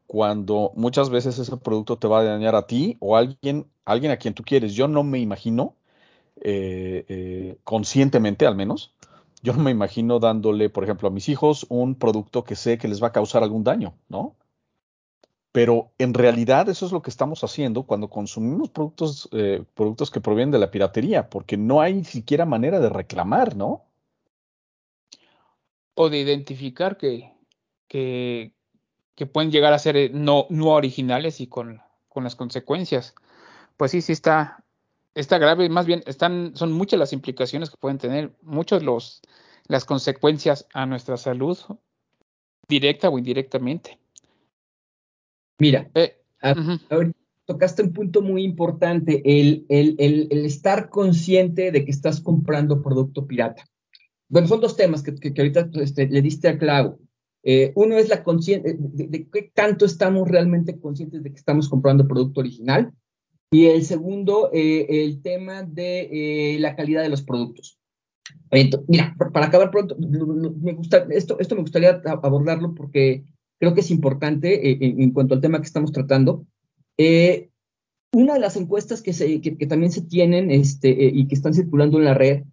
[0.07, 4.11] Cuando muchas veces ese producto te va a dañar a ti o a alguien, alguien
[4.11, 4.73] a quien tú quieres.
[4.73, 5.75] Yo no me imagino,
[6.41, 8.93] eh, eh, conscientemente al menos,
[9.45, 12.87] yo no me imagino dándole, por ejemplo, a mis hijos un producto que sé que
[12.87, 14.35] les va a causar algún daño, ¿no?
[15.51, 20.19] Pero en realidad eso es lo que estamos haciendo cuando consumimos productos, eh, productos que
[20.19, 23.85] provienen de la piratería, porque no hay siquiera manera de reclamar, ¿no?
[25.93, 27.31] O de identificar que,
[27.87, 28.51] que,
[29.13, 33.13] que pueden llegar a ser eh, no, no originales y con, con, las consecuencias.
[33.77, 34.64] Pues sí, sí está,
[35.15, 39.21] está grave, más bien están, son muchas las implicaciones que pueden tener, muchas los,
[39.67, 41.57] las consecuencias a nuestra salud,
[42.67, 43.97] directa o indirectamente.
[45.57, 46.17] Mira, eh,
[47.45, 52.81] tocaste un punto muy importante, el, el, el, el, estar consciente de que estás comprando
[52.81, 53.63] producto pirata.
[54.27, 56.99] Bueno, son dos temas que, que, que ahorita este, le diste a clavo.
[57.43, 61.37] Eh, uno es la conciencia de, de, de, qué tanto estamos realmente conscientes de que
[61.37, 62.91] estamos comprando producto original.
[63.51, 67.79] Y el segundo, eh, el tema de eh, la calidad de los productos.
[68.87, 73.23] Mira, para acabar pronto, me gusta, esto, esto me gustaría abordarlo porque
[73.59, 76.45] creo que es importante eh, en, cuanto al tema que estamos tratando.
[78.13, 81.97] Una de las encuestas que, se, que, también se tienen este, y que están circulando
[81.97, 82.43] en la red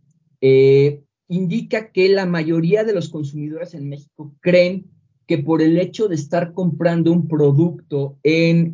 [1.28, 4.90] indica que la mayoría de los consumidores en México creen
[5.26, 8.72] que por el hecho de estar comprando un producto en,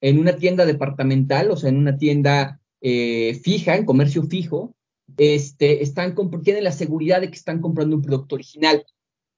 [0.00, 4.74] en una tienda departamental, o sea, en una tienda fija, en comercio fijo,
[5.16, 8.84] este, están, tienen la seguridad de que están comprando un producto original.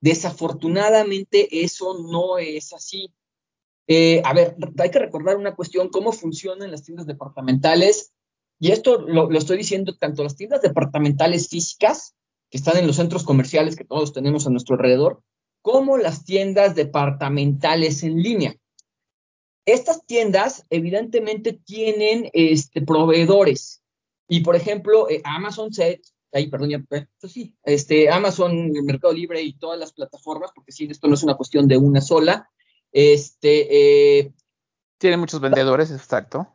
[0.01, 3.13] Desafortunadamente eso no es así.
[3.87, 8.13] Eh, a ver, hay que recordar una cuestión, cómo funcionan las tiendas departamentales.
[8.59, 12.15] Y esto lo, estoy diciendo tanto las tiendas departamentales físicas,
[12.51, 15.23] que están en los centros comerciales que todos tenemos a nuestro alrededor,
[15.63, 18.57] como las tiendas departamentales en línea.
[19.73, 23.83] Estas tiendas evidentemente tienen este, proveedores.
[24.29, 26.03] Y por ejemplo, eh, Amazon Set
[26.33, 30.87] ahí, perdón, ya, pues sí, este, Amazon, Mercado Libre y todas las plataformas, porque sí,
[30.91, 32.49] esto no es una cuestión de una sola.
[32.93, 34.33] Este, eh,
[34.99, 36.49] Tiene muchos vendedores, exacto.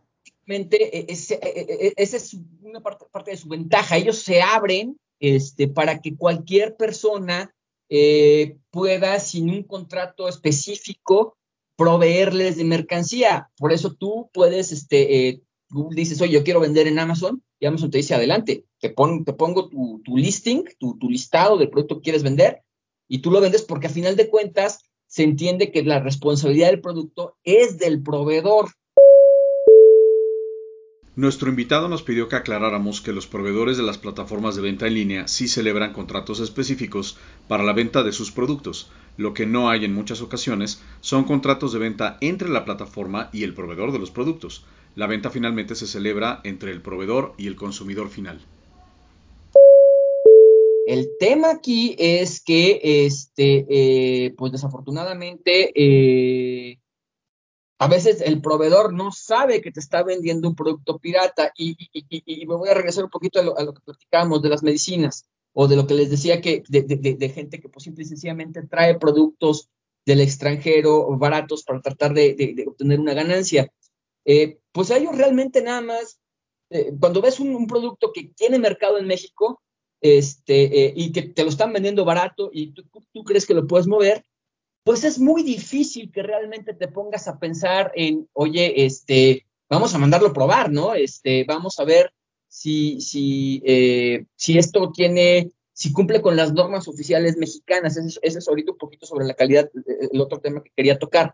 [0.47, 3.97] Esa ese es una parte, parte, de su ventaja.
[3.97, 7.53] Ellos se abren este, para que cualquier persona
[7.89, 11.37] eh, pueda, sin un contrato específico,
[11.75, 13.49] proveerles de mercancía.
[13.57, 17.65] Por eso tú puedes, este, eh, Google dices, oye, yo quiero vender en Amazon, y
[17.65, 22.03] Amazon te dice, adelante, te, pon, te pongo tu, listing, tu, listado del producto que
[22.03, 22.61] quieres vender,
[23.07, 26.81] y tú lo vendes porque a final de cuentas se entiende que la responsabilidad del
[26.81, 28.69] producto es del proveedor.
[31.17, 34.95] Nuestro invitado nos pidió que aclaráramos que los proveedores de las plataformas de venta en
[34.95, 38.91] línea sí celebran contratos específicos para la venta de sus productos.
[39.15, 43.43] Lo que no hay en muchas ocasiones son contratos de venta entre la plataforma y
[43.43, 44.65] el proveedor de los productos.
[44.95, 48.41] La venta finalmente se celebra entre el proveedor y el consumidor final.
[50.85, 56.77] El tema aquí es que, este, eh, pues desafortunadamente, eh,
[57.77, 61.75] a veces el proveedor no sabe que te está vendiendo un producto pirata y,
[62.47, 65.75] me voy a regresar un poquito a lo, que platicábamos de las medicinas o de
[65.75, 69.69] lo que les decía que de, gente que pues simple y sencillamente trae productos
[70.05, 73.71] del extranjero baratos para tratar de, obtener una ganancia.
[74.23, 76.19] Eh, pues a ellos realmente nada más,
[76.69, 79.61] eh, cuando ves un, un, producto que tiene mercado en México
[80.01, 82.83] este, eh, y que te lo están vendiendo barato y tú,
[83.13, 84.23] tú crees que lo puedes mover,
[84.85, 89.97] pues es muy difícil que realmente te pongas a pensar en, oye, este, vamos a
[89.97, 90.93] mandarlo a probar, ¿no?
[90.93, 92.13] Este, vamos a ver
[92.47, 97.97] si, si, eh, si esto tiene, si cumple con las normas oficiales mexicanas.
[97.97, 99.71] Ese, es ahorita un poquito sobre la calidad,
[100.11, 101.33] el otro tema que quería tocar.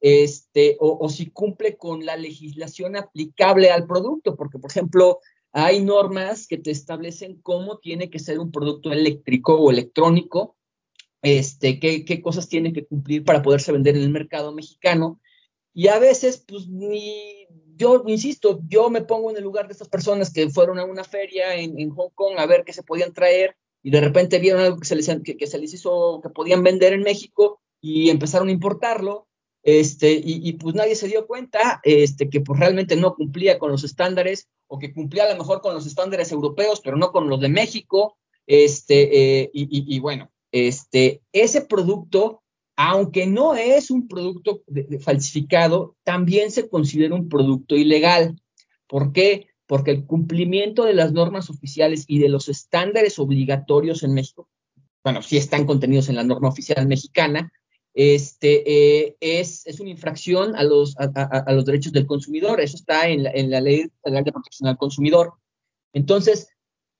[0.00, 5.18] Este, o, o si cumple con la legislación aplicable al producto, porque, por ejemplo,
[5.50, 10.54] hay normas que te establecen cómo tiene que ser un producto eléctrico o electrónico
[11.22, 15.20] este, qué, qué, cosas tiene que cumplir para poderse vender en el mercado mexicano.
[15.72, 19.88] Y a veces, pues, ni, yo insisto, yo me pongo en el lugar de estas
[19.88, 23.12] personas que fueron a una feria en, en Hong Kong a ver qué se podían
[23.12, 26.30] traer y de repente vieron algo que se les, que, que se les hizo, que
[26.30, 29.28] podían vender en México y empezaron a importarlo.
[29.64, 33.70] Este, y, y, pues nadie se dio cuenta este, que pues realmente no cumplía con
[33.70, 37.28] los estándares o que cumplía a lo mejor con los estándares europeos, pero no con
[37.28, 38.16] los de México.
[38.46, 42.42] Este, eh, y, bueno, este, ese producto,
[42.76, 44.62] aunque no es un producto
[45.00, 48.40] falsificado, también se considera un producto ilegal.
[48.86, 49.48] ¿Por qué?
[49.66, 54.48] Porque el cumplimiento de las normas oficiales y de los estándares obligatorios en México,
[55.02, 57.50] bueno, sí están contenidos en la norma oficial mexicana,
[57.94, 58.62] este,
[59.04, 62.60] eh, es, es, una infracción a los, a, los derechos del consumidor.
[62.60, 65.34] Eso está en la, en la Ley de Protección al Consumidor.
[65.92, 66.48] Entonces,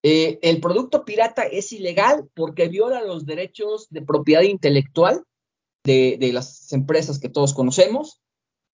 [0.02, 5.22] eh, el producto pirata es ilegal porque viola los derechos de propiedad intelectual
[5.84, 8.20] de, de, las empresas que todos conocemos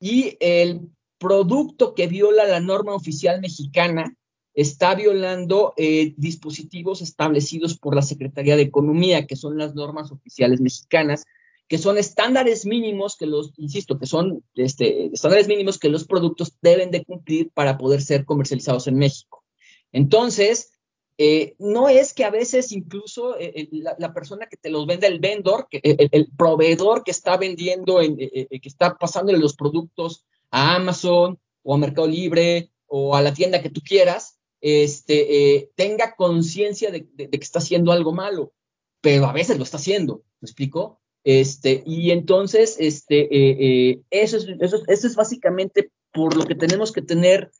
[0.00, 0.88] y el
[1.18, 4.14] producto que viola la norma oficial mexicana
[4.58, 10.60] está violando eh, dispositivos establecidos por la Secretaría de Economía, que son las normas oficiales
[10.60, 11.24] mexicanas,
[11.68, 16.56] que son estándares mínimos que los, insisto, que son este, estándares mínimos que los productos
[16.60, 19.44] deben de cumplir para poder ser comercializados en México.
[19.92, 20.72] Entonces,
[21.20, 25.08] eh, no es que a veces incluso eh, eh, la, persona que te los vende,
[25.08, 31.74] el vendor, el, proveedor que está vendiendo, que está pasándole los productos a Amazon o
[31.74, 37.28] a Mercado Libre o a la tienda que tú quieras, este, tenga conciencia de, que
[37.32, 38.52] está haciendo algo malo,
[39.00, 41.00] pero a veces lo está haciendo, ¿me explico?
[41.24, 47.50] Este, y entonces, este, eso, es, eso, es básicamente por lo que tenemos que tener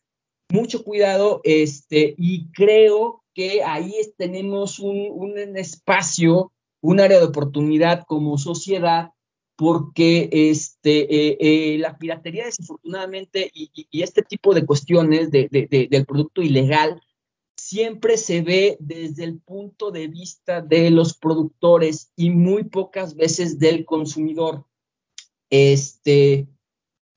[0.49, 8.03] mucho cuidado, este, y creo que ahí tenemos un, un espacio, un área de oportunidad
[8.05, 9.13] como sociedad,
[9.55, 15.49] porque este, eh, la piratería desafortunadamente y, este tipo de cuestiones de,
[15.89, 17.01] del producto ilegal
[17.57, 23.61] siempre se ve desde el punto de vista de los productores y muy pocas veces
[23.61, 24.65] del consumidor.
[25.49, 26.49] Este,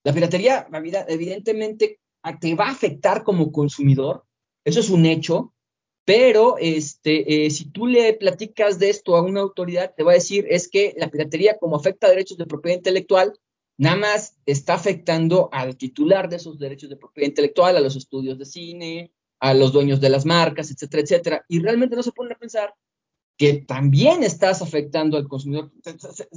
[0.04, 0.68] la piratería,
[1.08, 2.00] evidentemente,
[2.40, 4.24] te va a afectar como consumidor,
[4.64, 5.56] eso es un hecho,
[6.12, 10.16] pero este, eh, si tú le platicas de esto a una autoridad, te va a
[10.16, 13.32] decir es que la piratería, como afecta a derechos de propiedad intelectual,
[13.78, 18.38] nada más está afectando al titular de esos derechos de propiedad intelectual, a los estudios
[18.38, 21.46] de cine, a los dueños de las marcas, etcétera, etcétera.
[21.48, 22.76] Y realmente no se pone a pensar
[23.38, 25.72] que también estás afectando al consumidor.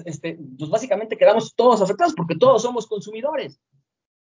[0.04, 3.58] Este, pues básicamente quedamos todos afectados porque todos somos consumidores.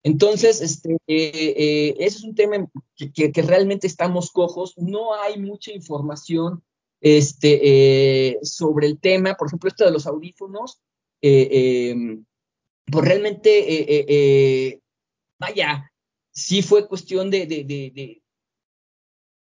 [0.04, 4.74] Entonces, este, eh, eh, ese es un tema que, realmente estamos cojos.
[4.76, 6.62] No hay mucha información
[7.00, 9.34] este, eh, sobre el tema.
[9.34, 10.82] Por ejemplo, esto de los audífonos,
[11.22, 12.22] em,
[12.84, 14.82] pues realmente,
[15.40, 15.90] vaya,
[16.30, 18.22] sí fue cuestión de, de, de,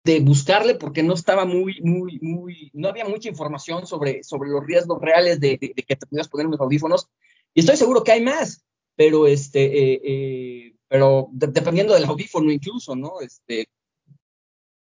[0.04, 4.66] de buscarle porque no estaba muy, muy, muy, no había mucha información sobre, sobre los
[4.66, 7.10] riesgos reales de, que te pudieras poner unos audífonos.
[7.54, 8.66] Y estoy seguro que hay más,
[8.98, 13.22] pero este, eh, eh, pero dependiendo del audífono incluso, ¿no?
[13.22, 13.70] Este,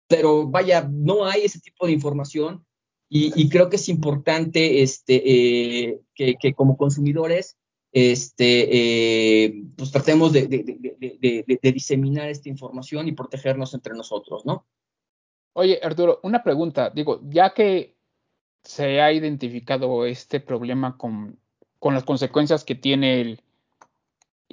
[0.06, 2.64] pero vaya, no hay ese tipo de información
[3.10, 7.56] y, creo que es importante este, eh, que, que, como consumidores
[7.92, 14.66] este, pues tratemos de, de, diseminar esta información y protegernos entre nosotros, ¿no?
[15.52, 16.90] Oye, Arturo, una pregunta.
[16.90, 17.96] Digo, ya que
[18.64, 21.38] se ha identificado este problema con,
[21.78, 23.40] con las consecuencias que tiene el,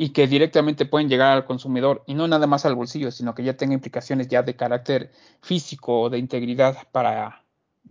[0.02, 3.44] y que directamente pueden llegar al consumidor y no nada más al bolsillo, sino que
[3.44, 5.12] ya tenga implicaciones ya de carácter
[5.44, 7.44] físico o de integridad para,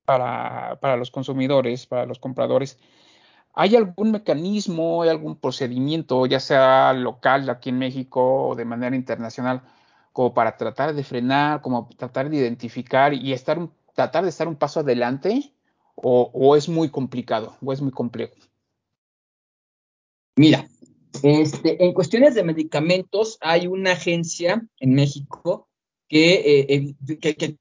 [0.05, 2.81] para, para los consumidores, para los compradores.
[3.55, 8.97] ¿Hay algún mecanismo, hay algún procedimiento, ya sea local aquí en México o de manera
[8.97, 9.63] internacional,
[10.13, 13.61] como para tratar de frenar, como tratar de identificar y estar
[13.95, 15.53] tratar de estar un paso adelante
[15.95, 18.35] o, es muy complicado o es muy complejo?
[20.35, 20.67] Mira,
[21.23, 25.69] este, en cuestiones de medicamentos hay una agencia en México
[26.09, 27.57] que, eh, que,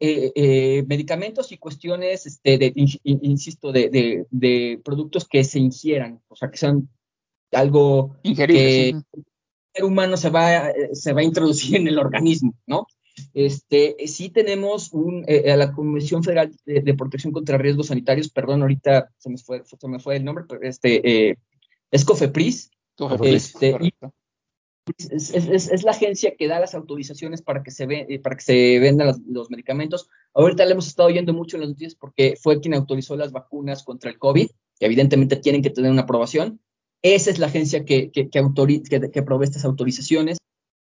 [0.00, 2.72] eh, eh, medicamentos y cuestiones, este, de,
[3.04, 6.88] insisto, de, de, productos que se ingieran, o sea, que sean
[7.52, 9.02] algo Ingeribles,
[9.82, 12.86] humano se va, se va a introducir en el organismo, ¿no?
[13.32, 18.62] Este, sí tenemos un, eh, a la Comisión Federal de, Protección contra Riesgos Sanitarios, perdón,
[18.62, 21.36] ahorita se me fue, se me fue el nombre, pero este, eh,
[21.90, 22.70] es COFEPRIS.
[23.22, 23.76] este,
[25.10, 28.36] es, es, es, la agencia que da las autorizaciones para que se, ve, eh, para
[28.36, 30.08] que se vendan los, los, medicamentos.
[30.32, 33.82] Ahorita le hemos estado oyendo mucho en las noticias porque fue quien autorizó las vacunas
[33.82, 34.46] contra el COVID,
[34.78, 36.60] que evidentemente tienen que tener una aprobación.
[37.02, 38.42] Esa es la agencia que, que, que,
[39.22, 40.38] provee estas autorizaciones.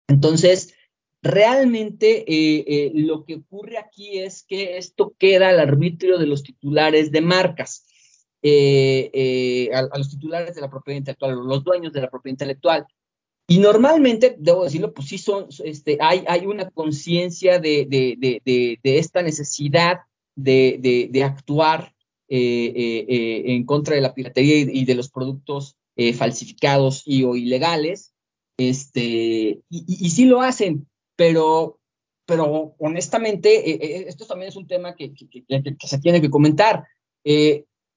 [0.08, 0.74] Entonces,
[1.22, 6.44] realmente eh, eh, lo que ocurre aquí es que esto queda al arbitrio de los
[6.44, 7.86] titulares de marcas,
[8.44, 12.86] eh, a, los titulares de la propiedad intelectual, los dueños de la propiedad intelectual.
[13.48, 18.80] Y normalmente, debo decirlo, pues sí son, este, hay, hay una conciencia de, de, de,
[18.82, 20.00] de, esta necesidad
[20.36, 21.94] de, actuar
[22.30, 22.38] eh,
[22.76, 25.76] eh, eh, en contra de la piratería y, de los productos
[26.16, 28.14] falsificados y o ilegales.
[28.58, 30.88] Este, y, sí lo hacen,
[31.18, 31.80] pero,
[32.26, 36.86] pero honestamente, esto también es un tema que, que se tiene que comentar.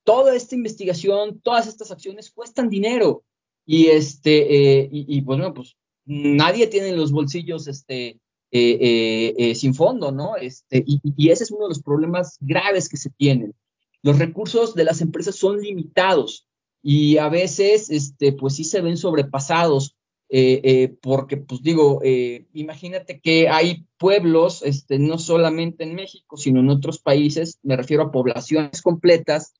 [0.06, 3.24] Toda esta investigación, todas estas acciones cuestan dinero
[3.66, 8.20] y este, eh, y, pues bueno, pues nadie tiene los bolsillos este,
[8.52, 10.36] eh, eh, sin fondo, ¿no?
[10.36, 13.52] Este, y, ese es uno de los problemas graves que se tienen.
[14.02, 16.46] Los recursos de las empresas son limitados
[16.80, 19.96] y a veces, este, pues sí se ven sobrepasados,
[21.02, 22.00] porque, pues digo,
[22.52, 28.04] imagínate que hay pueblos, este, no solamente en México, sino en otros países, me refiero
[28.04, 29.54] a poblaciones completas,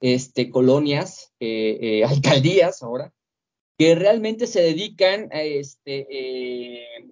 [0.00, 1.32] este, colonias,
[2.06, 3.12] alcaldías ahora,
[3.78, 7.06] que realmente se dedican a, este, eh,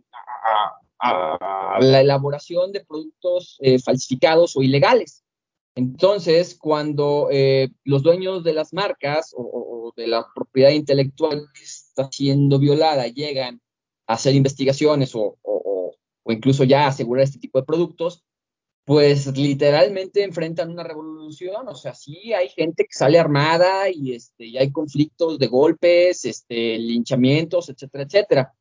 [1.80, 5.22] la elaboración de productos eh, falsificados o ilegales.
[5.76, 12.09] Entonces, cuando eh, los dueños de las marcas o, de la propiedad intelectual que está
[12.11, 13.61] siendo violada llegan
[14.07, 18.24] a hacer investigaciones o, o incluso ya asegurar este tipo de productos,
[18.85, 24.45] pues literalmente enfrentan una revolución, o sea, sí hay gente que sale armada y, este,
[24.45, 28.55] y hay conflictos de golpes, este, linchamientos, etcétera, etcétera.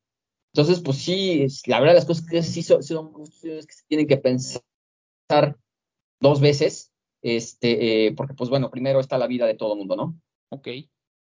[0.54, 4.08] Entonces, pues sí, la verdad las cosas que sí son, son cuestiones que se tienen
[4.08, 5.58] que pensar
[6.22, 9.96] dos veces, este, eh, porque pues bueno, primero está la vida de todo el mundo,
[9.98, 10.22] ¿no?
[10.50, 10.70] Ok,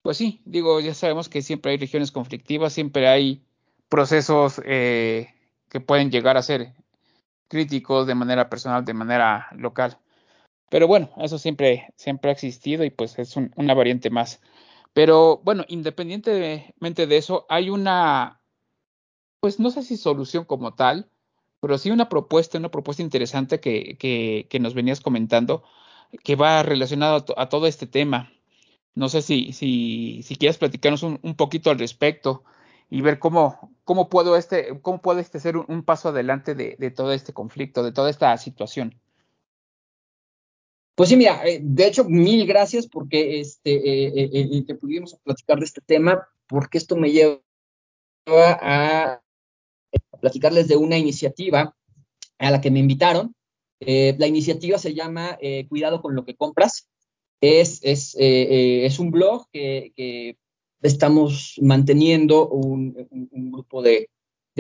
[0.03, 3.43] pues sí, digo, ya sabemos que siempre hay regiones conflictivas, siempre hay
[3.89, 5.29] procesos eh,
[5.69, 6.75] que pueden llegar a ser
[7.49, 9.99] críticos de manera personal, de manera local.
[10.71, 14.41] Pero bueno, eso siempre, siempre ha existido y pues es una variante más.
[14.93, 18.41] Pero bueno, independientemente de eso, hay una,
[19.41, 21.11] pues no sé si solución como tal,
[21.61, 25.65] pero sí una propuesta, una propuesta interesante que, que, que nos venías comentando,
[26.25, 28.33] que va relacionado a, todo este tema.
[28.95, 32.45] No sé si, si, si quieres platicarnos un, un poquito al respecto
[32.89, 36.91] y ver cómo, cómo, puedo este, cómo puede este ser un, paso adelante de, de,
[36.91, 39.01] todo este conflicto, de toda esta situación.
[40.97, 45.59] Pues sí, mira, eh, de hecho, mil gracias porque este, eh, eh, que pudimos platicar
[45.59, 47.43] de este tema, porque esto me lleva
[48.27, 49.21] a,
[50.21, 51.77] platicarles de una iniciativa
[52.39, 53.35] a la que me invitaron.
[53.79, 56.89] la iniciativa se llama Cuidado con lo que compras.
[57.43, 60.39] Es, es, es un blog que, que
[60.83, 62.95] estamos manteniendo un,
[63.51, 64.09] grupo de,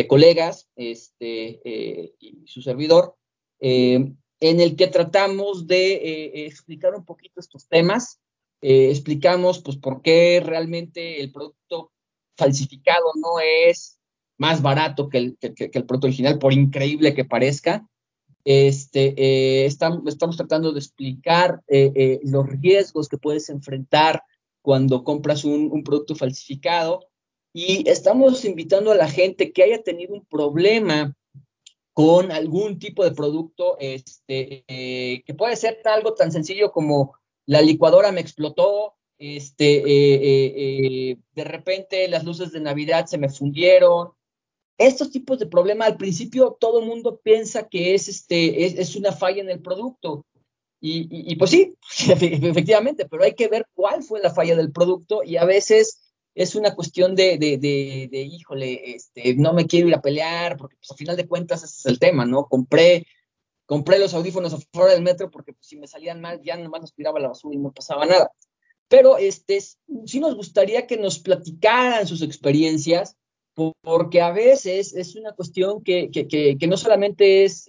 [0.09, 3.17] colegas este, eh, y su servidor,
[3.61, 8.21] eh, en el que tratamos de eh, explicar un poquito estos temas.
[8.61, 11.93] explicamos pues por qué realmente el producto
[12.37, 13.99] falsificado no es
[14.39, 17.87] más barato que el, que, el producto original, por increíble que parezca.
[18.45, 21.63] Este, estamos, tratando de explicar
[22.23, 24.23] los riesgos que puedes enfrentar
[24.67, 27.07] cuando compras un, producto falsificado.
[27.53, 31.15] Y estamos invitando a la gente que haya tenido un problema
[31.93, 37.15] con algún tipo de producto, este, eh, que puede ser algo tan sencillo como
[37.47, 43.29] la licuadora me explotó, este, eh, eh, de repente las luces de Navidad se me
[43.29, 44.15] fundieron.
[44.79, 49.13] Estos tipos de problemas, al principio todo el mundo piensa que es, este, es una
[49.13, 50.27] falla en el producto,
[50.81, 51.75] y, pues sí,
[52.09, 56.07] efectivamente, pero hay que ver cuál fue la falla del producto y a veces
[56.37, 60.77] es una cuestión de, de, de, híjole, este, no me quiero ir a pelear, porque
[60.77, 62.45] pues a final de cuentas ese es el tema, ¿no?
[62.45, 63.07] Compré,
[63.65, 66.95] compré los audífonos afuera del metro porque pues, si me salían mal ya nomás los
[66.95, 68.31] tiraba la basura y no pasaba nada.
[68.89, 73.17] Pero este, sí nos gustaría que nos platicaran sus experiencias,
[73.81, 76.11] porque a veces es una cuestión que,
[76.69, 77.67] no solamente es,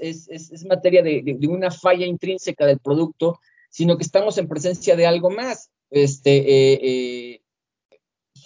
[0.68, 5.70] materia de, una falla intrínseca del producto, sino que estamos en presencia de algo más.
[5.90, 7.42] Este, eh, eh,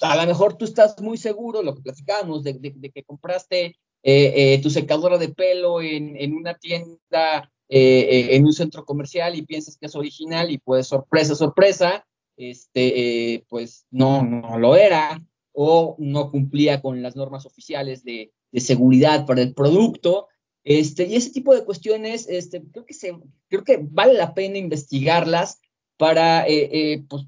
[0.02, 4.60] a lo mejor tú estás muy seguro, lo que platicábamos, de, de que compraste eh,
[4.62, 9.88] tu secadora de pelo en, en una tienda, en un centro comercial y piensas que
[9.88, 12.06] es original y pues sorpresa, sorpresa,
[12.38, 15.20] este, pues no, no lo era
[15.54, 20.28] o no cumplía con las normas oficiales de, seguridad para el producto.
[20.64, 24.58] Este, y ese tipo de cuestiones, este, creo, que se, creo que vale la pena
[24.58, 25.60] investigarlas
[25.98, 27.26] para eh, eh, pues,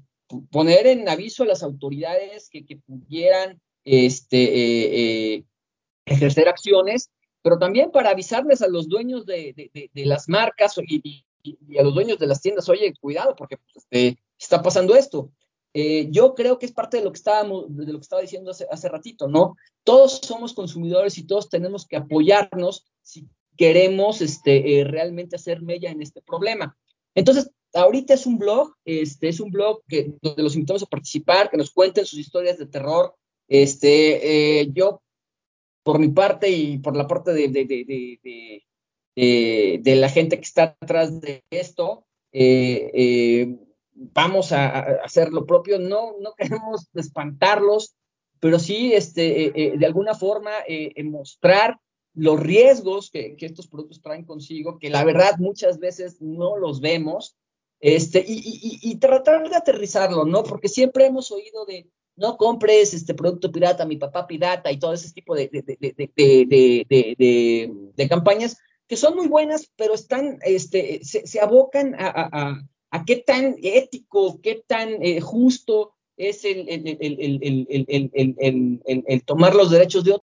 [0.50, 5.44] poner en aviso a las autoridades que, pudieran este, eh,
[6.04, 7.10] ejercer acciones,
[7.42, 11.24] pero también para avisarles a los dueños de, las marcas y,
[11.78, 15.30] a los dueños de las tiendas, oye, cuidado, porque pues, este, está pasando esto.
[15.76, 18.52] Eh, yo creo que es parte de lo que estábamos, de lo que estaba diciendo
[18.52, 19.56] hace, ratito, ¿no?
[19.82, 25.90] Todos somos consumidores y todos tenemos que apoyarnos si queremos este, eh, realmente hacer mella
[25.90, 26.78] en este problema.
[27.16, 29.82] Entonces, ahorita es un blog, este, es un blog
[30.22, 33.16] donde los invitamos a participar, que nos cuenten sus historias de terror.
[33.48, 35.02] Este, eh, yo,
[35.82, 37.64] por mi parte y por la parte de, de,
[39.16, 42.06] de, de la gente que está atrás de esto,
[43.94, 45.78] vamos a, a, hacer lo propio.
[45.78, 47.94] No, no queremos espantarlos,
[48.40, 50.50] pero sí, este, de alguna forma,
[51.04, 51.78] mostrar
[52.14, 56.80] los riesgos que, que, estos productos traen consigo, que la verdad muchas veces no los
[56.80, 57.36] vemos,
[57.80, 60.44] este, y, y, y, tratar de aterrizarlo, ¿no?
[60.44, 64.92] Porque siempre hemos oído de, no compres este producto pirata, mi papá pirata y todo
[64.92, 71.40] ese tipo de, de, de campañas que son muy buenas, pero están, este, se, se
[71.40, 72.62] abocan a, a,
[73.02, 76.84] qué tan ético, qué tan eh, justo es el, el,
[79.24, 80.33] tomar los derechos de otros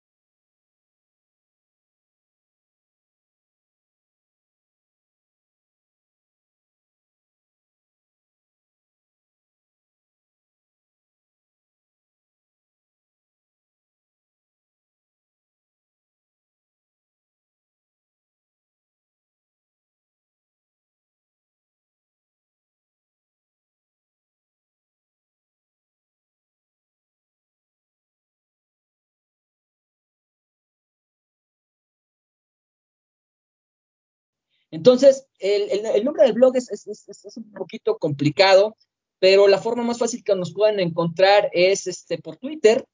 [34.70, 38.76] Entonces, el, nombre del blog es, un poquito complicado,
[39.18, 42.86] pero la forma más fácil que nos puedan encontrar es este, por Twitter.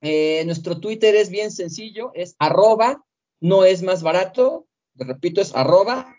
[0.00, 3.04] Eh, nuestro Twitter es bien sencillo, es arroba,
[3.40, 6.14] no es más barato, repito, es arroba,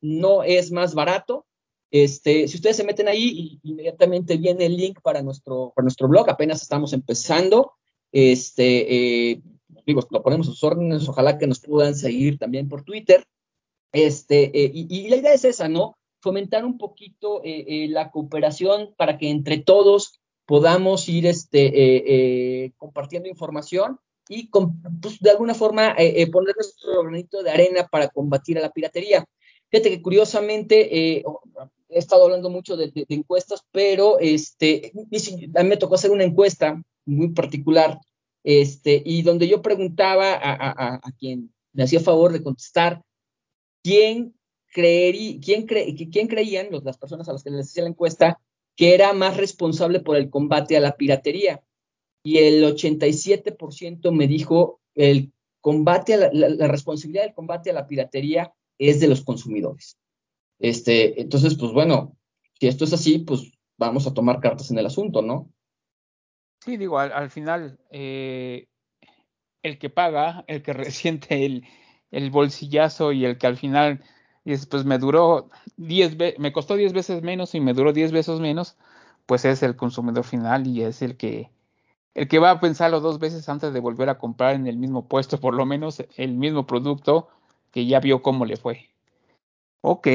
[0.00, 1.46] no es más barato.
[1.90, 6.30] Este, si ustedes se meten ahí, inmediatamente viene el link para nuestro, para nuestro blog,
[6.30, 7.72] apenas estamos empezando.
[8.12, 9.42] Este, eh,
[9.86, 13.24] digo, lo ponemos a sus órdenes, ojalá que nos puedan seguir también por Twitter.
[13.92, 15.96] Este, eh, y, la idea es esa, ¿no?
[16.20, 23.28] Fomentar un poquito eh, eh, la cooperación para que entre todos podamos ir este, compartiendo
[23.28, 25.94] información y pues, de alguna forma
[26.32, 29.24] poner nuestro granito de arena para combatir la piratería.
[29.70, 31.24] Fíjate que curiosamente he
[31.88, 34.92] estado hablando mucho de, encuestas, pero este,
[35.64, 38.00] me tocó hacer una encuesta muy particular,
[38.42, 43.02] este, y donde yo preguntaba a, a, a quien me hacía favor de contestar
[43.82, 44.34] quién,
[44.72, 48.40] creerí, quién, cre, quién creían las personas a las que les hacía la encuesta
[48.76, 51.62] que era más responsable por el combate a la piratería.
[52.22, 58.54] Y el 87% me dijo el combate a la, responsabilidad del combate a la piratería
[58.78, 59.98] es de los consumidores.
[60.58, 62.16] Este, entonces, pues bueno,
[62.58, 65.50] si esto es así, pues vamos a tomar cartas en el asunto, ¿no?
[66.64, 68.66] Sí, digo, al, al final, eh,
[69.62, 71.64] el que paga, el que resiente el,
[72.10, 74.02] el bolsillazo y el que al final
[74.68, 78.76] pues me duró 10 me costó 10 veces menos y me duró 10 veces menos,
[79.26, 81.50] pues es el consumidor final y es el que
[82.14, 85.06] el que va a pensarlo dos veces antes de volver a comprar en el mismo
[85.06, 87.28] puesto, por lo menos el mismo producto
[87.70, 88.90] que ya vio cómo le fue.
[89.80, 90.08] Ok,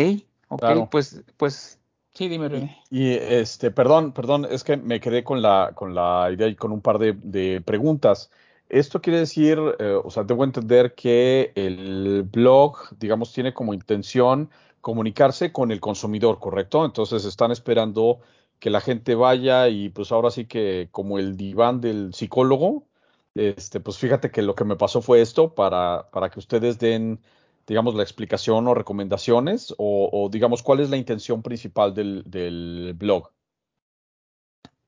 [0.49, 0.89] ok, claro.
[0.91, 1.79] pues, pues,
[2.13, 2.81] sí, dime, René.
[2.89, 6.55] Y, y, este, perdón, perdón, es que me quedé con la, con la idea y
[6.55, 8.29] con un par de, de preguntas.
[8.69, 14.49] Esto quiere decir, eh, o sea, debo entender que el blog, digamos, tiene como intención
[14.81, 16.83] comunicarse con el consumidor, ¿correcto?
[16.85, 18.19] Entonces están esperando
[18.59, 22.87] que la gente vaya y pues ahora sí que como el diván del psicólogo,
[23.35, 27.21] este, pues fíjate que lo que me pasó fue esto para, para que ustedes den,
[27.67, 32.93] digamos, la explicación o recomendaciones o, o digamos, cuál es la intención principal del, del
[32.95, 33.31] blog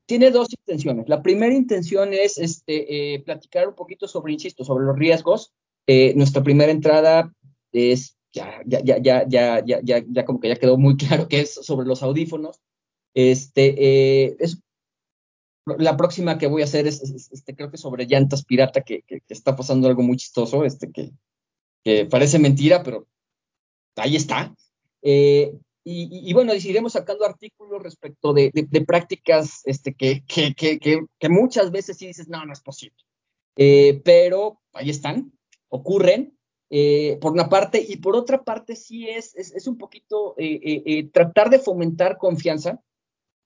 [0.07, 1.07] tiene dos intenciones.
[1.07, 5.53] La primera intención es este, eh, platicar un poquito sobre, insisto, sobre los riesgos.
[5.85, 7.33] Eh, nuestra primera entrada
[7.73, 11.27] es, ya, ya, ya, ya, ya, ya, ya, ya como que ya quedó muy claro
[11.27, 12.61] que es sobre los audífonos.
[13.13, 14.59] Este, eh, es,
[15.65, 19.01] la próxima que voy a hacer es, es este, creo que sobre llantas pirata, que,
[19.01, 21.11] que, que, está pasando algo muy chistoso, este, que,
[21.83, 23.07] que parece mentira, pero
[23.97, 24.55] ahí está.
[25.01, 25.53] Eh,
[25.89, 28.51] y, y, bueno, iremos sacando artículos respecto de,
[28.85, 32.97] prácticas este, que, muchas veces sí dices, no, no es posible.
[33.55, 35.31] Eh, pero ahí están,
[35.69, 36.37] ocurren,
[36.69, 41.49] eh, por una parte, y por otra parte sí es, es, un poquito eh, tratar
[41.49, 42.81] de fomentar confianza.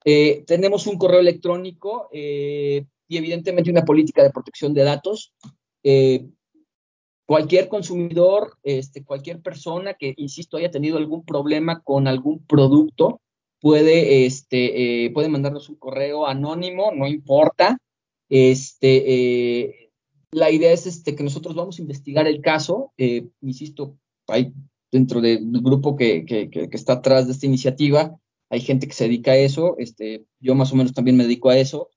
[0.04, 5.32] Tenemos un correo electrónico y evidentemente una política de protección de datos
[7.26, 13.22] cualquier consumidor, este, cualquier persona que, insisto, haya tenido algún problema con algún producto,
[13.62, 17.78] puede, este, eh, puede mandarnos un correo anónimo, no importa.
[18.28, 19.04] Este,
[19.62, 19.92] eh,
[20.32, 22.92] la idea es este, que nosotros vamos a investigar el caso.
[22.98, 23.98] Eh, insisto,
[24.28, 24.54] hay
[24.92, 28.18] dentro del grupo que, que, que, está atrás de esta iniciativa,
[28.50, 29.76] hay gente que se dedica a eso.
[29.78, 31.90] Este, yo más o menos también me dedico a eso.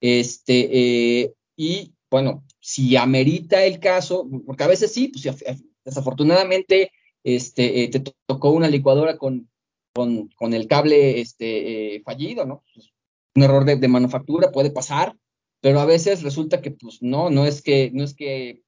[0.00, 5.42] Este, y bueno, si amerita el caso, porque a veces sí, pues
[5.84, 6.92] desafortunadamente
[7.24, 9.48] este, te tocó una licuadora con
[9.92, 12.62] con, el cable este, eh, fallido, ¿no?
[12.74, 12.92] Pues,
[13.34, 15.16] un error de, manufactura puede pasar,
[15.60, 18.62] pero a veces resulta que, pues, no, no es que, no es que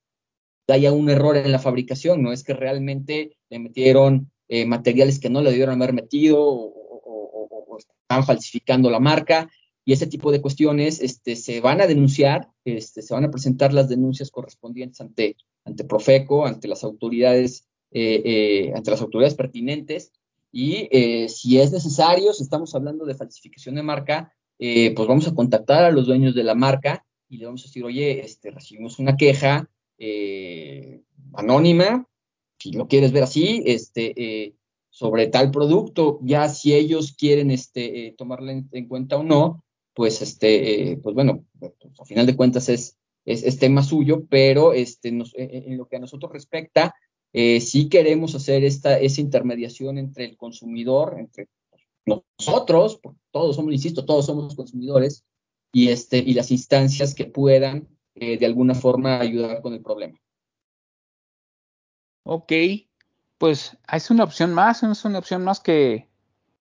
[0.69, 5.29] haya un error en la fabricación, no es que realmente le metieron eh, materiales que
[5.29, 6.73] no le debieron haber metido o,
[7.67, 9.51] o, están falsificando la marca
[9.85, 13.73] y ese tipo de cuestiones este, se van a denunciar, este, se van a presentar
[13.75, 20.13] las denuncias correspondientes ante, ante Profeco, ante las autoridades, eh, eh, ante las autoridades pertinentes.
[20.51, 25.35] Y eh, si es necesario, si estamos hablando de falsificación de marca, pues vamos a
[25.35, 28.99] contactar a los dueños de la marca y le vamos a decir, oye, este, recibimos
[28.99, 29.69] una queja
[31.35, 32.09] anónima,
[32.59, 34.55] si lo quieres ver así, este,
[34.89, 39.65] sobre tal producto, ya si ellos quieren este, tomarla en, cuenta o no,
[39.95, 45.09] pues, este, pues bueno, pues, a final de cuentas es, es, tema suyo, pero este,
[45.09, 46.95] en lo que a nosotros respecta,
[47.33, 51.49] eh, sí queremos hacer esta, esa intermediación entre el consumidor, entre
[52.07, 55.25] nosotros, todos somos, insisto, todos somos consumidores,
[55.73, 60.21] y, este, y las instancias que puedan eh, de alguna forma ayudar con el problema.
[62.23, 62.53] Ok,
[63.39, 66.09] pues es una opción más, es una opción más que,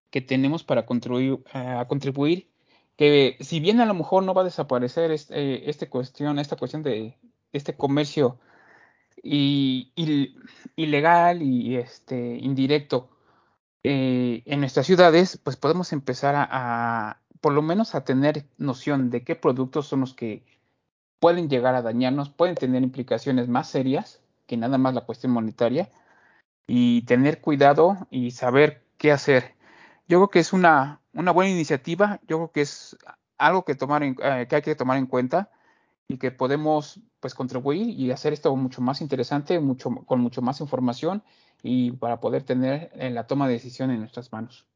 [0.09, 1.43] que tenemos para contribuir,
[1.87, 2.49] contribuir,
[2.97, 6.83] que si bien a lo mejor no va a desaparecer este, este cuestión, esta cuestión
[6.83, 7.17] de
[7.51, 8.39] este comercio
[9.23, 13.09] ilegal y este indirecto
[13.83, 19.23] eh, en nuestras ciudades, pues podemos empezar a, por lo menos a tener noción de
[19.23, 20.43] qué productos son los que
[21.19, 25.89] pueden llegar a dañarnos, pueden tener implicaciones más serias que nada más la cuestión monetaria
[26.67, 29.52] y tener cuidado y saber qué hacer.
[30.07, 32.97] Yo creo que es una, una buena iniciativa, yo creo que es
[33.37, 35.49] algo que, tomar en, eh, que hay que tomar en cuenta
[36.07, 40.59] y que podemos pues contribuir y hacer esto mucho más interesante, mucho, con mucho más
[40.59, 41.23] información
[41.61, 44.67] y para poder tener en eh, la toma de decisión en nuestras manos.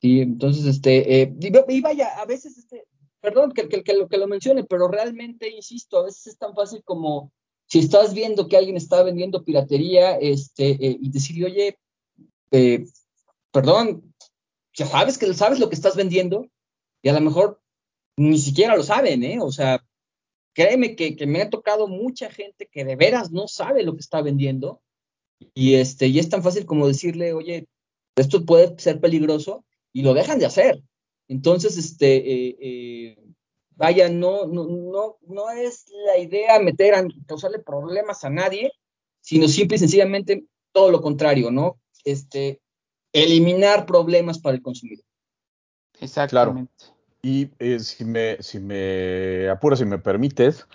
[0.00, 1.36] Sí, entonces, este, eh,
[1.68, 2.86] y vaya, a veces, este,
[3.20, 7.32] perdón que, que, que lo mencione, pero realmente, insisto, a veces es tan fácil como
[7.66, 11.78] si estás viendo que alguien está vendiendo piratería, este, eh, y decir, oye,
[12.52, 12.86] eh,
[13.50, 14.14] perdón,
[14.74, 16.46] ya sabes que sabes lo que estás vendiendo,
[17.02, 17.60] y a lo mejor
[18.16, 19.38] ni siquiera lo saben, ¿eh?
[19.40, 19.84] O sea,
[20.54, 24.00] créeme que, que, me ha tocado mucha gente que de veras no sabe lo que
[24.00, 24.80] está vendiendo
[25.54, 27.66] y, este, y es tan fácil como decirle, oye,
[28.16, 30.82] esto puede ser peligroso y lo dejan de hacer.
[31.28, 33.16] Entonces, este, eh, eh,
[33.70, 38.72] vaya, no, no, no, no es la idea meter a causarle problemas a nadie,
[39.20, 41.81] sino simple y sencillamente todo lo contrario, ¿no?
[42.04, 42.60] Este,
[43.12, 45.04] eliminar problemas para el consumidor.
[46.00, 46.86] Exactamente.
[47.22, 50.66] Y eh, si, me, si me apuras, si me permites,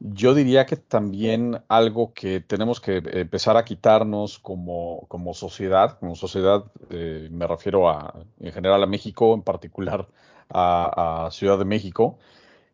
[0.00, 6.16] yo diría que también algo que tenemos que empezar a quitarnos como, como sociedad, como
[6.16, 10.08] sociedad eh, me refiero a, en general a México, en particular
[10.50, 12.18] a, a Ciudad de México,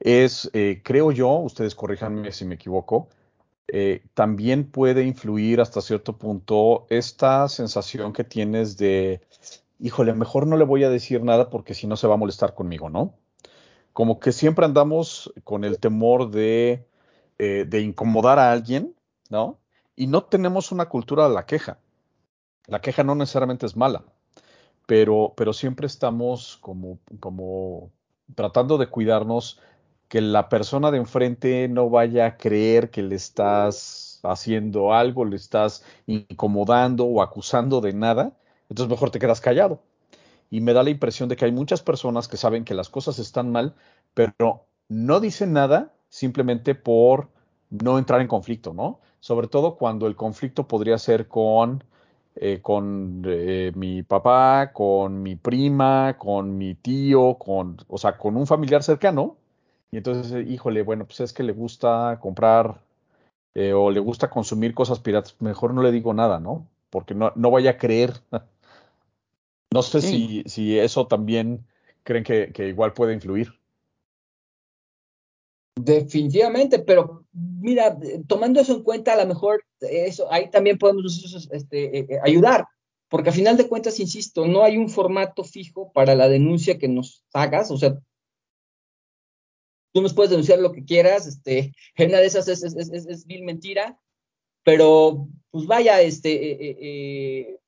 [0.00, 3.08] es, eh, creo yo, ustedes corríjanme si me equivoco,
[3.72, 9.20] eh, también puede influir hasta cierto punto esta sensación que tienes de
[9.80, 12.54] híjole, mejor no le voy a decir nada porque si no se va a molestar
[12.54, 13.14] conmigo, ¿no?
[13.92, 16.86] Como que siempre andamos con el temor de,
[17.38, 18.94] eh, de incomodar a alguien,
[19.30, 19.58] ¿no?
[19.96, 21.78] Y no tenemos una cultura de la queja.
[22.66, 24.04] La queja no necesariamente es mala,
[24.86, 27.90] pero, pero siempre estamos como, como
[28.34, 29.60] tratando de cuidarnos
[30.10, 35.36] que la persona de enfrente no vaya a creer que le estás haciendo algo, le
[35.36, 38.32] estás incomodando o acusando de nada,
[38.68, 39.80] entonces mejor te quedas callado.
[40.50, 43.20] Y me da la impresión de que hay muchas personas que saben que las cosas
[43.20, 43.76] están mal,
[44.12, 47.28] pero no dicen nada simplemente por
[47.70, 49.00] no entrar en conflicto, ¿no?
[49.20, 51.84] Sobre todo cuando el conflicto podría ser con,
[52.34, 58.36] eh, con eh, mi papá, con mi prima, con mi tío, con, o sea, con
[58.36, 59.36] un familiar cercano.
[59.92, 62.80] Y entonces, híjole, bueno, pues es que le gusta comprar
[63.54, 66.68] eh, o le gusta consumir cosas piratas, mejor no le digo nada, ¿no?
[66.90, 68.12] Porque no, no vaya a creer
[69.72, 70.42] No sé sí.
[70.42, 71.64] si, si, eso también
[72.02, 73.52] creen que, que, igual puede influir.
[75.80, 81.98] Definitivamente, pero mira, tomando eso en cuenta, a lo mejor eso ahí también podemos este,
[81.98, 82.66] eh, eh, ayudar.
[83.08, 86.88] porque a final de cuentas, insisto, no hay un formato fijo para la denuncia que
[86.88, 87.96] nos hagas, o sea,
[89.92, 93.26] tú nos puedes denunciar lo que quieras, este, una de esas es, es, es, es
[93.26, 93.98] vil mentira,
[94.64, 97.60] pero pues vaya, este, eh, eh, eh,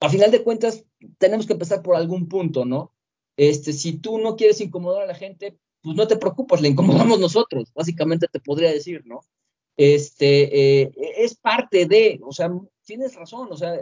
[0.00, 0.84] a final de cuentas,
[1.18, 2.94] tenemos que empezar por algún punto, ¿no?
[3.36, 7.20] Este, si tú no quieres incomodar a la gente, pues no te preocupes, le incomodamos
[7.20, 9.20] nosotros, básicamente te podría decir, ¿no?
[9.76, 10.90] Este,
[11.22, 12.50] es parte de, o sea,
[12.84, 13.78] tienes razón, o sea,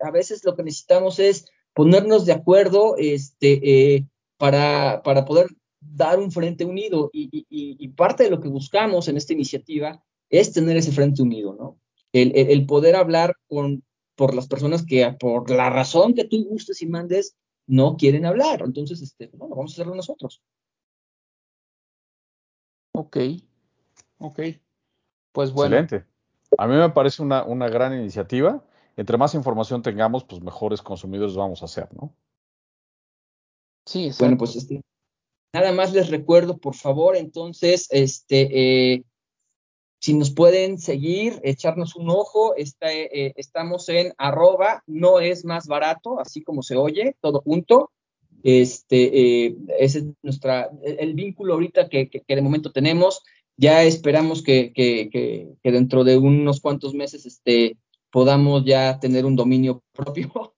[0.00, 4.06] a veces lo que necesitamos es ponernos de acuerdo, este,
[4.38, 5.48] para, para poder
[5.94, 10.02] dar un frente unido y, y, y, parte de lo que buscamos en esta iniciativa
[10.30, 11.78] es tener ese frente unido, ¿no?
[12.12, 13.84] El, el, el poder hablar con,
[14.14, 18.62] por las personas que por la razón que tú gustes y mandes no quieren hablar.
[18.64, 20.42] Entonces, este, bueno, vamos a hacerlo nosotros.
[22.92, 23.16] Ok,
[24.18, 24.40] ok.
[25.32, 25.76] Pues bueno.
[25.76, 26.10] Excelente.
[26.58, 28.64] A mí me parece una, una gran iniciativa.
[28.96, 32.14] Entre más información tengamos, pues mejores consumidores vamos a ser, ¿no?
[33.84, 34.24] Sí, exacto.
[34.24, 34.82] Bueno, pues este,
[35.60, 39.04] nada más les recuerdo, por favor, entonces, este, eh,
[40.00, 45.66] si nos pueden seguir, echarnos un ojo, está, eh, estamos en arroba, no es más
[45.66, 47.90] barato, así como se oye, todo junto.
[48.42, 53.22] Este, eh, ese es nuestra, el vínculo ahorita que de momento tenemos.
[53.56, 57.78] Ya esperamos que, que, dentro de unos cuantos meses este,
[58.10, 60.54] podamos ya tener un dominio propio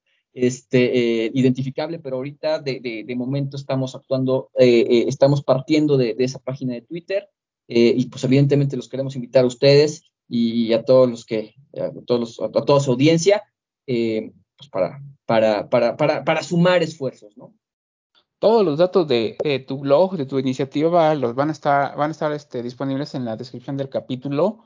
[0.46, 5.96] este, eh, identificable, pero ahorita de, de, de, momento estamos actuando, eh, eh, estamos partiendo
[5.96, 7.28] de, de, esa página de Twitter
[7.68, 11.90] eh, y pues evidentemente los queremos invitar a ustedes y a todos los que, a,
[12.06, 13.42] todos los, a, toda su audiencia,
[13.86, 17.54] eh, pues para, para, para, para, para sumar esfuerzos, ¿no?
[18.38, 22.10] Todos los datos de, de, tu blog, de tu iniciativa, los van a estar, van
[22.10, 24.64] a estar este, disponibles en la descripción del capítulo.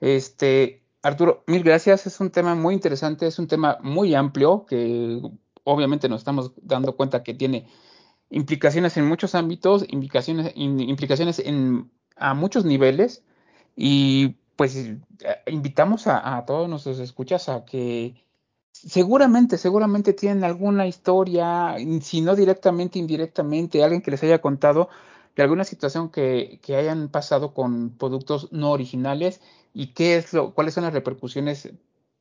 [0.00, 2.04] Este, Arturo, mil gracias.
[2.08, 5.22] Es un tema muy interesante, es un tema muy amplio que
[5.62, 7.68] obviamente nos estamos dando cuenta que tiene
[8.28, 13.22] implicaciones en muchos ámbitos, implicaciones, implicaciones en, a muchos niveles
[13.76, 14.76] y pues
[15.46, 18.24] invitamos a, a todos nuestros escuchas a que
[18.72, 24.88] seguramente, seguramente tienen alguna historia, si no directamente, indirectamente, alguien que les haya contado
[25.36, 29.40] de alguna situación que, que hayan pasado con productos no originales
[29.76, 31.68] y qué es lo, cuáles son las repercusiones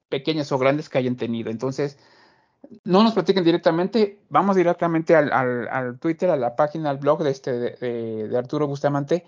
[0.10, 1.50] pequeñas o grandes que hayan tenido.
[1.50, 1.98] Entonces,
[2.84, 7.24] no nos platiquen directamente, vamos directamente al, al, al Twitter, a la página, al blog
[7.24, 9.24] de, este, de, de Arturo Bustamante,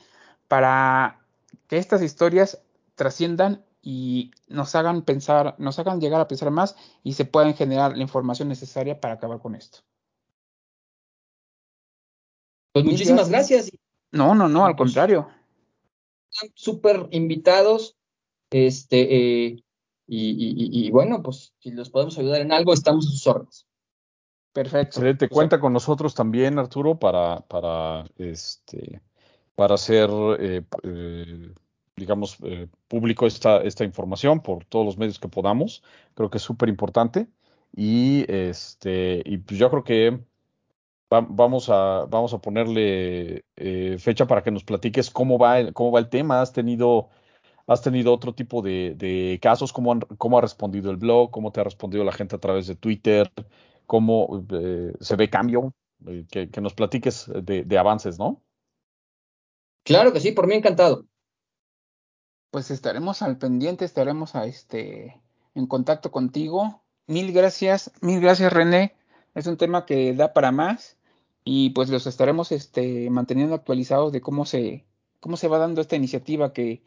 [0.50, 1.22] para
[1.70, 2.62] que estas historias
[2.96, 7.96] trasciendan y nos hagan pensar, nos hagan llegar a pensar más y se puedan generar
[7.96, 9.80] la información necesaria para acabar con esto.
[12.74, 13.72] Pues muchísimas gracias.
[14.12, 15.30] No, no, no, al pues, contrario.
[16.30, 17.97] Están súper invitados.
[18.50, 19.64] Este, eh,
[20.08, 23.68] y, y, y, bueno, pues si los podemos ayudar en algo, estamos a sus órdenes.
[24.54, 25.00] Perfecto.
[25.00, 25.30] Excelente.
[25.30, 29.02] Cuenta con nosotros también, Arturo, para, para este
[29.56, 31.54] para hacer eh, eh,
[31.98, 35.84] digamos, eh, público esta, esta información por todos los medios que podamos.
[36.14, 37.28] Creo que es súper importante.
[37.76, 40.20] Y este, y pues yo creo que
[41.12, 45.74] va, vamos a, vamos a ponerle eh, fecha para que nos platiques cómo va el,
[45.74, 46.42] cómo va el tema.
[46.42, 47.10] Has tenido,
[47.68, 51.52] has tenido otro tipo de, de casos, cómo, han, cómo ha respondido el blog, cómo
[51.52, 53.32] te ha respondido la gente a través de Twitter,
[53.86, 55.74] cómo eh, se ve cambio,
[56.08, 58.42] eh, que, que, nos platiques de, de avances, ¿no?
[59.84, 61.06] Claro que sí, por mí encantado
[62.52, 65.22] pues estaremos al pendiente, estaremos a este
[65.56, 66.82] en contacto contigo.
[67.06, 68.96] Mil gracias, mil gracias René.
[69.36, 70.98] Es un tema que da para más
[71.44, 74.86] y pues los estaremos este, manteniendo actualizados de cómo se,
[75.20, 76.82] cómo se va dando esta iniciativa que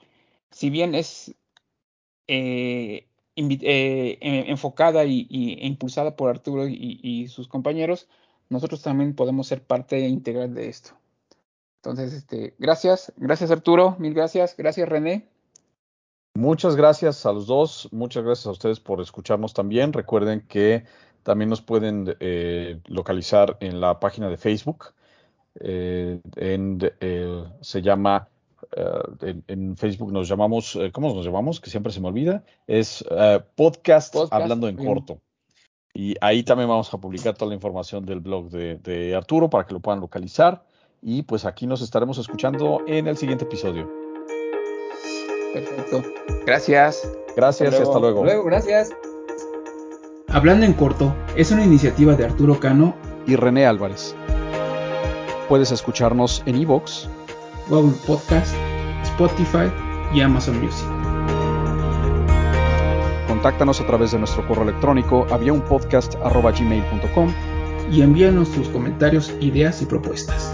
[0.50, 1.34] si bien es
[2.28, 8.08] eh, eh, enfocada y, e impulsada por Arturo y, sus compañeros,
[8.48, 10.90] nosotros también podemos ser parte integral de esto.
[11.76, 15.26] Entonces, este, gracias, gracias Arturo, mil gracias, gracias René.
[16.34, 19.92] Muchas gracias a los dos, muchas gracias a ustedes por escucharnos también.
[19.92, 20.84] Recuerden que
[21.22, 24.92] también nos pueden eh, localizar en la página de Facebook.
[25.54, 26.20] Se
[27.82, 28.28] llama,
[29.20, 31.60] en, en, Facebook nos llamamos, ¿cómo nos llamamos?
[31.60, 32.44] Que siempre se me olvida.
[32.66, 33.04] Es
[33.54, 34.76] podcast, podcast, Hablando en.
[34.76, 35.20] Corto.
[35.92, 39.66] Y ahí también vamos a publicar toda la información del blog de, de Arturo para
[39.66, 40.64] que lo puedan localizar.
[41.02, 43.90] Y pues aquí nos estaremos escuchando en el siguiente episodio.
[45.52, 46.02] Perfecto.
[46.46, 47.10] Gracias.
[47.36, 47.90] Gracias hasta luego.
[47.90, 48.24] Hasta luego.
[48.24, 48.44] luego.
[48.44, 48.90] Gracias.
[50.28, 52.94] Hablando en corto es una iniciativa de Arturo Cano
[53.26, 54.14] y René Álvarez.
[55.48, 57.08] Puedes escucharnos en iVoox,
[57.70, 58.54] Google Podcast,
[59.04, 59.72] Spotify
[60.12, 60.86] y Amazon Music.
[63.28, 67.32] Contáctanos a través de nuestro correo electrónico aviaunpodcast.gmail.com
[67.90, 70.52] y envíanos tus comentarios, ideas y propuestas.